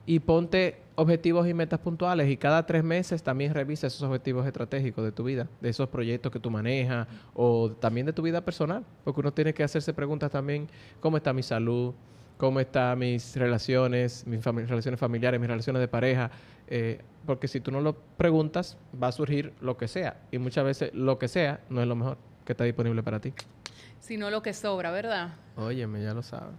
y 0.06 0.19
ponte 0.19 0.78
objetivos 0.95 1.47
y 1.47 1.54
metas 1.54 1.80
puntuales 1.80 2.30
y 2.30 2.36
cada 2.36 2.65
tres 2.65 2.84
meses 2.84 3.23
también 3.23 3.54
revisa 3.54 3.88
esos 3.88 4.02
objetivos 4.02 4.45
estratégicos 4.45 5.04
de 5.04 5.12
tu 5.12 5.23
vida, 5.23 5.47
de 5.62 5.69
esos 5.69 5.88
proyectos 5.88 6.32
que 6.32 6.39
tú 6.39 6.52
manejas 6.52 7.08
o 7.34 7.71
también 7.71 8.06
de 8.06 8.13
tu 8.13 8.21
vida 8.21 8.41
personal, 8.41 8.84
porque 9.04 9.21
uno 9.21 9.32
tiene 9.32 9.54
que 9.54 9.63
hacerse 9.63 9.93
preguntas 9.93 10.32
también, 10.32 10.67
¿cómo 10.99 11.17
está 11.17 11.32
mi 11.32 11.43
salud? 11.43 11.93
¿Cómo 12.38 12.62
están 12.62 12.99
mis 12.99 13.36
relaciones, 13.36 14.25
mis 14.25 14.43
relaciones 14.43 14.97
familiares, 14.97 15.39
mis 15.41 15.49
relaciones 15.49 15.82
de 15.82 15.89
pareja? 15.89 16.32
Eh, 16.69 17.01
porque 17.25 17.47
si 17.47 17.60
tú 17.60 17.71
no 17.71 17.82
lo 17.82 17.95
preguntas, 17.95 18.77
va 19.01 19.08
a 19.08 19.12
surgir 19.12 19.53
lo 19.60 19.75
que 19.75 19.88
sea. 19.88 20.21
Y 20.32 20.38
muchas 20.38 20.63
veces 20.63 20.91
lo 20.93 21.19
que 21.19 21.27
sea 21.27 21.60
no 21.69 21.82
es 21.82 21.88
lo 21.88 21.95
mejor 21.95 22.17
que 22.45 22.53
está 22.53 22.63
disponible 22.63 23.03
para 23.03 23.19
ti. 23.19 23.34
Sino 23.99 24.29
lo 24.29 24.41
que 24.41 24.53
sobra, 24.53 24.91
¿verdad? 24.91 25.36
Óyeme, 25.58 26.01
ya 26.01 26.13
lo 26.13 26.23
sabes. 26.23 26.55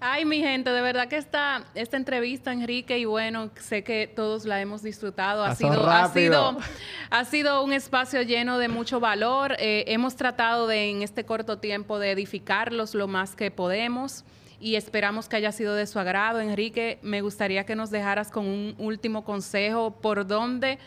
Ay, 0.00 0.24
mi 0.24 0.40
gente, 0.40 0.70
de 0.70 0.80
verdad 0.80 1.08
que 1.08 1.16
esta, 1.16 1.64
esta 1.74 1.96
entrevista, 1.96 2.52
Enrique, 2.52 2.98
y 2.98 3.04
bueno, 3.04 3.50
sé 3.56 3.84
que 3.84 4.06
todos 4.06 4.46
la 4.46 4.60
hemos 4.60 4.82
disfrutado. 4.82 5.44
Ha, 5.44 5.54
sido, 5.54 5.88
ha 5.88 6.08
sido, 6.08 6.56
ha 7.10 7.24
sido 7.26 7.62
un 7.62 7.72
espacio 7.72 8.22
lleno 8.22 8.58
de 8.58 8.68
mucho 8.68 8.98
valor. 8.98 9.56
Eh, 9.58 9.84
hemos 9.88 10.16
tratado 10.16 10.66
de, 10.66 10.90
en 10.90 11.02
este 11.02 11.24
corto 11.24 11.58
tiempo, 11.58 11.98
de 11.98 12.10
edificarlos 12.12 12.94
lo 12.94 13.08
más 13.08 13.36
que 13.36 13.50
podemos 13.50 14.24
y 14.60 14.76
esperamos 14.76 15.28
que 15.28 15.36
haya 15.36 15.52
sido 15.52 15.74
de 15.74 15.86
su 15.86 15.98
agrado. 15.98 16.40
Enrique, 16.40 16.98
me 17.02 17.22
gustaría 17.22 17.64
que 17.64 17.74
nos 17.74 17.90
dejaras 17.90 18.30
con 18.30 18.46
un 18.46 18.74
último 18.78 19.24
consejo 19.24 19.92
por 20.00 20.26
donde 20.26 20.78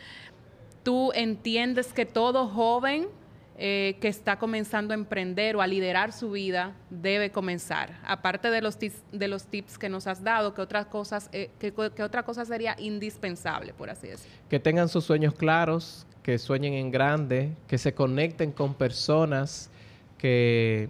tú 0.84 1.12
entiendes 1.14 1.92
que 1.92 2.06
todo 2.06 2.48
joven 2.48 3.08
eh, 3.56 3.98
que 4.02 4.08
está 4.08 4.40
comenzando 4.40 4.94
a 4.94 4.96
emprender 4.96 5.56
o 5.56 5.62
a 5.62 5.68
liderar 5.68 6.12
su 6.12 6.32
vida 6.32 6.76
debe 6.90 7.32
comenzar? 7.32 8.00
Aparte 8.04 8.50
de 8.50 8.62
los 8.62 8.78
tips, 8.78 9.04
de 9.12 9.28
los 9.28 9.46
tips 9.46 9.78
que 9.78 9.90
nos 9.90 10.08
has 10.08 10.24
dado, 10.24 10.56
¿qué 10.56 10.62
otras 10.62 10.88
cosas, 10.88 11.30
eh, 11.32 11.52
qué, 11.60 11.72
otra 12.04 12.24
cosa 12.24 12.46
sería 12.46 12.76
indispensable, 12.80 13.74
por 13.74 13.92
así 13.92 14.08
decirlo? 14.08 14.36
Que 14.50 14.60
tengan 14.60 14.90
sus 14.90 15.04
sueños 15.06 15.36
claros, 15.36 16.08
que 16.24 16.40
sueñen 16.40 16.74
en 16.74 16.90
grande, 16.90 17.56
que 17.68 17.78
se 17.78 17.94
conecten 17.94 18.52
con 18.52 18.74
personas 18.74 19.70
que, 20.18 20.90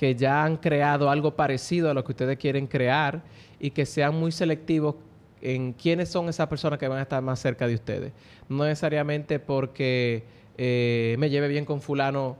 que 0.00 0.14
ya 0.14 0.44
han 0.44 0.56
creado 0.56 1.10
algo 1.10 1.36
parecido 1.36 1.90
a 1.90 1.92
lo 1.92 2.02
que 2.04 2.12
ustedes 2.12 2.38
quieren 2.38 2.66
crear 2.66 3.20
y 3.58 3.70
que 3.72 3.84
sean 3.84 4.14
muy 4.14 4.32
selectivos 4.32 4.94
en 5.42 5.74
quiénes 5.74 6.08
son 6.08 6.30
esas 6.30 6.46
personas 6.46 6.78
que 6.78 6.88
van 6.88 7.00
a 7.00 7.02
estar 7.02 7.22
más 7.22 7.38
cerca 7.38 7.66
de 7.66 7.74
ustedes. 7.74 8.14
No 8.48 8.64
necesariamente 8.64 9.38
porque 9.40 10.24
eh, 10.56 11.16
me 11.18 11.28
lleve 11.28 11.48
bien 11.48 11.66
con 11.66 11.82
fulano 11.82 12.38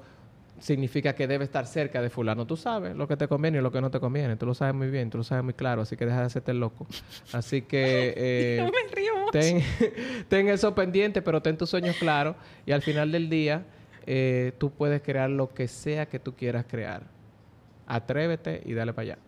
significa 0.58 1.14
que 1.14 1.26
debe 1.26 1.44
estar 1.44 1.66
cerca 1.66 2.00
de 2.00 2.08
fulano. 2.08 2.46
Tú 2.46 2.56
sabes 2.56 2.96
lo 2.96 3.06
que 3.06 3.18
te 3.18 3.28
conviene 3.28 3.58
y 3.58 3.60
lo 3.60 3.70
que 3.70 3.82
no 3.82 3.90
te 3.90 4.00
conviene. 4.00 4.36
Tú 4.36 4.46
lo 4.46 4.54
sabes 4.54 4.74
muy 4.74 4.88
bien, 4.88 5.10
tú 5.10 5.18
lo 5.18 5.24
sabes 5.24 5.44
muy 5.44 5.52
claro, 5.52 5.82
así 5.82 5.98
que 5.98 6.06
deja 6.06 6.20
de 6.20 6.24
hacerte 6.24 6.54
loco. 6.54 6.86
Así 7.30 7.60
que 7.60 8.14
eh, 8.16 8.70
ten, 9.32 9.62
ten, 10.28 10.48
eso 10.48 10.74
pendiente, 10.74 11.20
pero 11.20 11.42
ten 11.42 11.58
tus 11.58 11.68
sueños 11.68 11.94
claros 11.96 12.36
y 12.64 12.72
al 12.72 12.80
final 12.80 13.12
del 13.12 13.28
día 13.28 13.66
eh, 14.06 14.52
tú 14.56 14.70
puedes 14.70 15.02
crear 15.02 15.28
lo 15.28 15.52
que 15.52 15.68
sea 15.68 16.06
que 16.06 16.18
tú 16.18 16.34
quieras 16.34 16.64
crear. 16.66 17.19
Atrévete 17.90 18.62
y 18.64 18.72
dale 18.74 18.92
para 18.92 19.02
allá. 19.02 19.18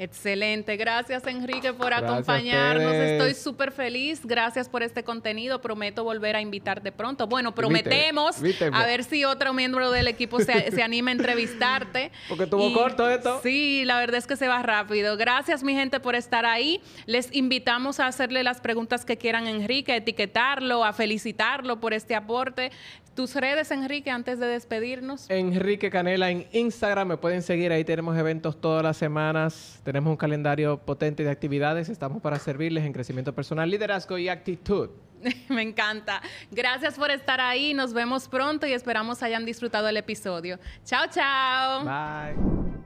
Excelente. 0.00 0.78
Gracias, 0.78 1.26
Enrique, 1.26 1.74
por 1.74 1.92
acompañarnos. 1.92 2.94
Estoy 2.94 3.34
súper 3.34 3.70
feliz. 3.70 4.22
Gracias 4.24 4.66
por 4.66 4.82
este 4.82 5.04
contenido. 5.04 5.60
Prometo 5.60 6.04
volver 6.04 6.36
a 6.36 6.40
invitarte 6.40 6.90
pronto. 6.90 7.26
Bueno, 7.26 7.54
prometemos 7.54 8.38
a 8.72 8.86
ver 8.86 9.04
si 9.04 9.26
otro 9.26 9.52
miembro 9.52 9.90
del 9.90 10.08
equipo 10.08 10.40
se, 10.40 10.52
anima 10.82 11.10
a 11.10 11.12
entrevistarte. 11.12 12.12
Porque 12.30 12.46
tuvo 12.46 12.72
corto 12.72 13.10
esto. 13.10 13.40
Sí, 13.42 13.84
la 13.84 14.00
verdad 14.00 14.16
es 14.16 14.26
que 14.26 14.36
se 14.36 14.48
va 14.48 14.62
rápido. 14.62 15.18
Gracias, 15.18 15.62
mi 15.62 15.74
gente, 15.74 16.00
por 16.00 16.14
estar 16.14 16.46
ahí. 16.46 16.80
Les 17.04 17.30
invitamos 17.36 18.00
a 18.00 18.06
hacerle 18.06 18.42
las 18.42 18.62
preguntas 18.62 19.04
que 19.04 19.18
quieran 19.18 19.46
a 19.46 19.50
Enrique, 19.50 19.92
a 19.92 19.96
etiquetarlo, 19.96 20.82
a 20.82 20.94
felicitarlo 20.94 21.78
por 21.78 21.92
este 21.92 22.14
aporte. 22.14 22.72
Tus 23.20 23.34
redes, 23.34 23.70
Enrique, 23.70 24.10
antes 24.10 24.38
de 24.38 24.46
despedirnos. 24.46 25.28
Enrique 25.28 25.90
Canela 25.90 26.30
en 26.30 26.46
Instagram. 26.52 27.06
Me 27.06 27.16
pueden 27.18 27.42
seguir. 27.42 27.70
Ahí 27.70 27.84
tenemos 27.84 28.16
eventos 28.16 28.58
todas 28.58 28.82
las 28.82 28.96
semanas 28.96 29.80
tenemos 29.84 30.10
un 30.10 30.16
calendario 30.16 30.78
potente 30.78 31.22
de 31.22 31.28
actividades. 31.28 31.90
Estamos 31.90 32.22
para 32.22 32.38
servirles 32.38 32.84
en 32.84 32.94
crecimiento 32.94 33.34
personal, 33.34 33.70
liderazgo 33.70 34.16
y 34.16 34.30
actitud. 34.30 34.88
Me 35.50 35.60
encanta. 35.60 36.22
Gracias 36.50 36.94
por 36.94 37.10
estar 37.10 37.42
ahí. 37.42 37.74
Nos 37.74 37.92
vemos 37.92 38.26
pronto 38.26 38.66
y 38.66 38.72
esperamos 38.72 39.22
hayan 39.22 39.44
disfrutado 39.44 39.86
el 39.88 39.98
episodio. 39.98 40.58
Chao, 40.86 41.06
chao. 41.10 41.84
Bye. 41.84 42.79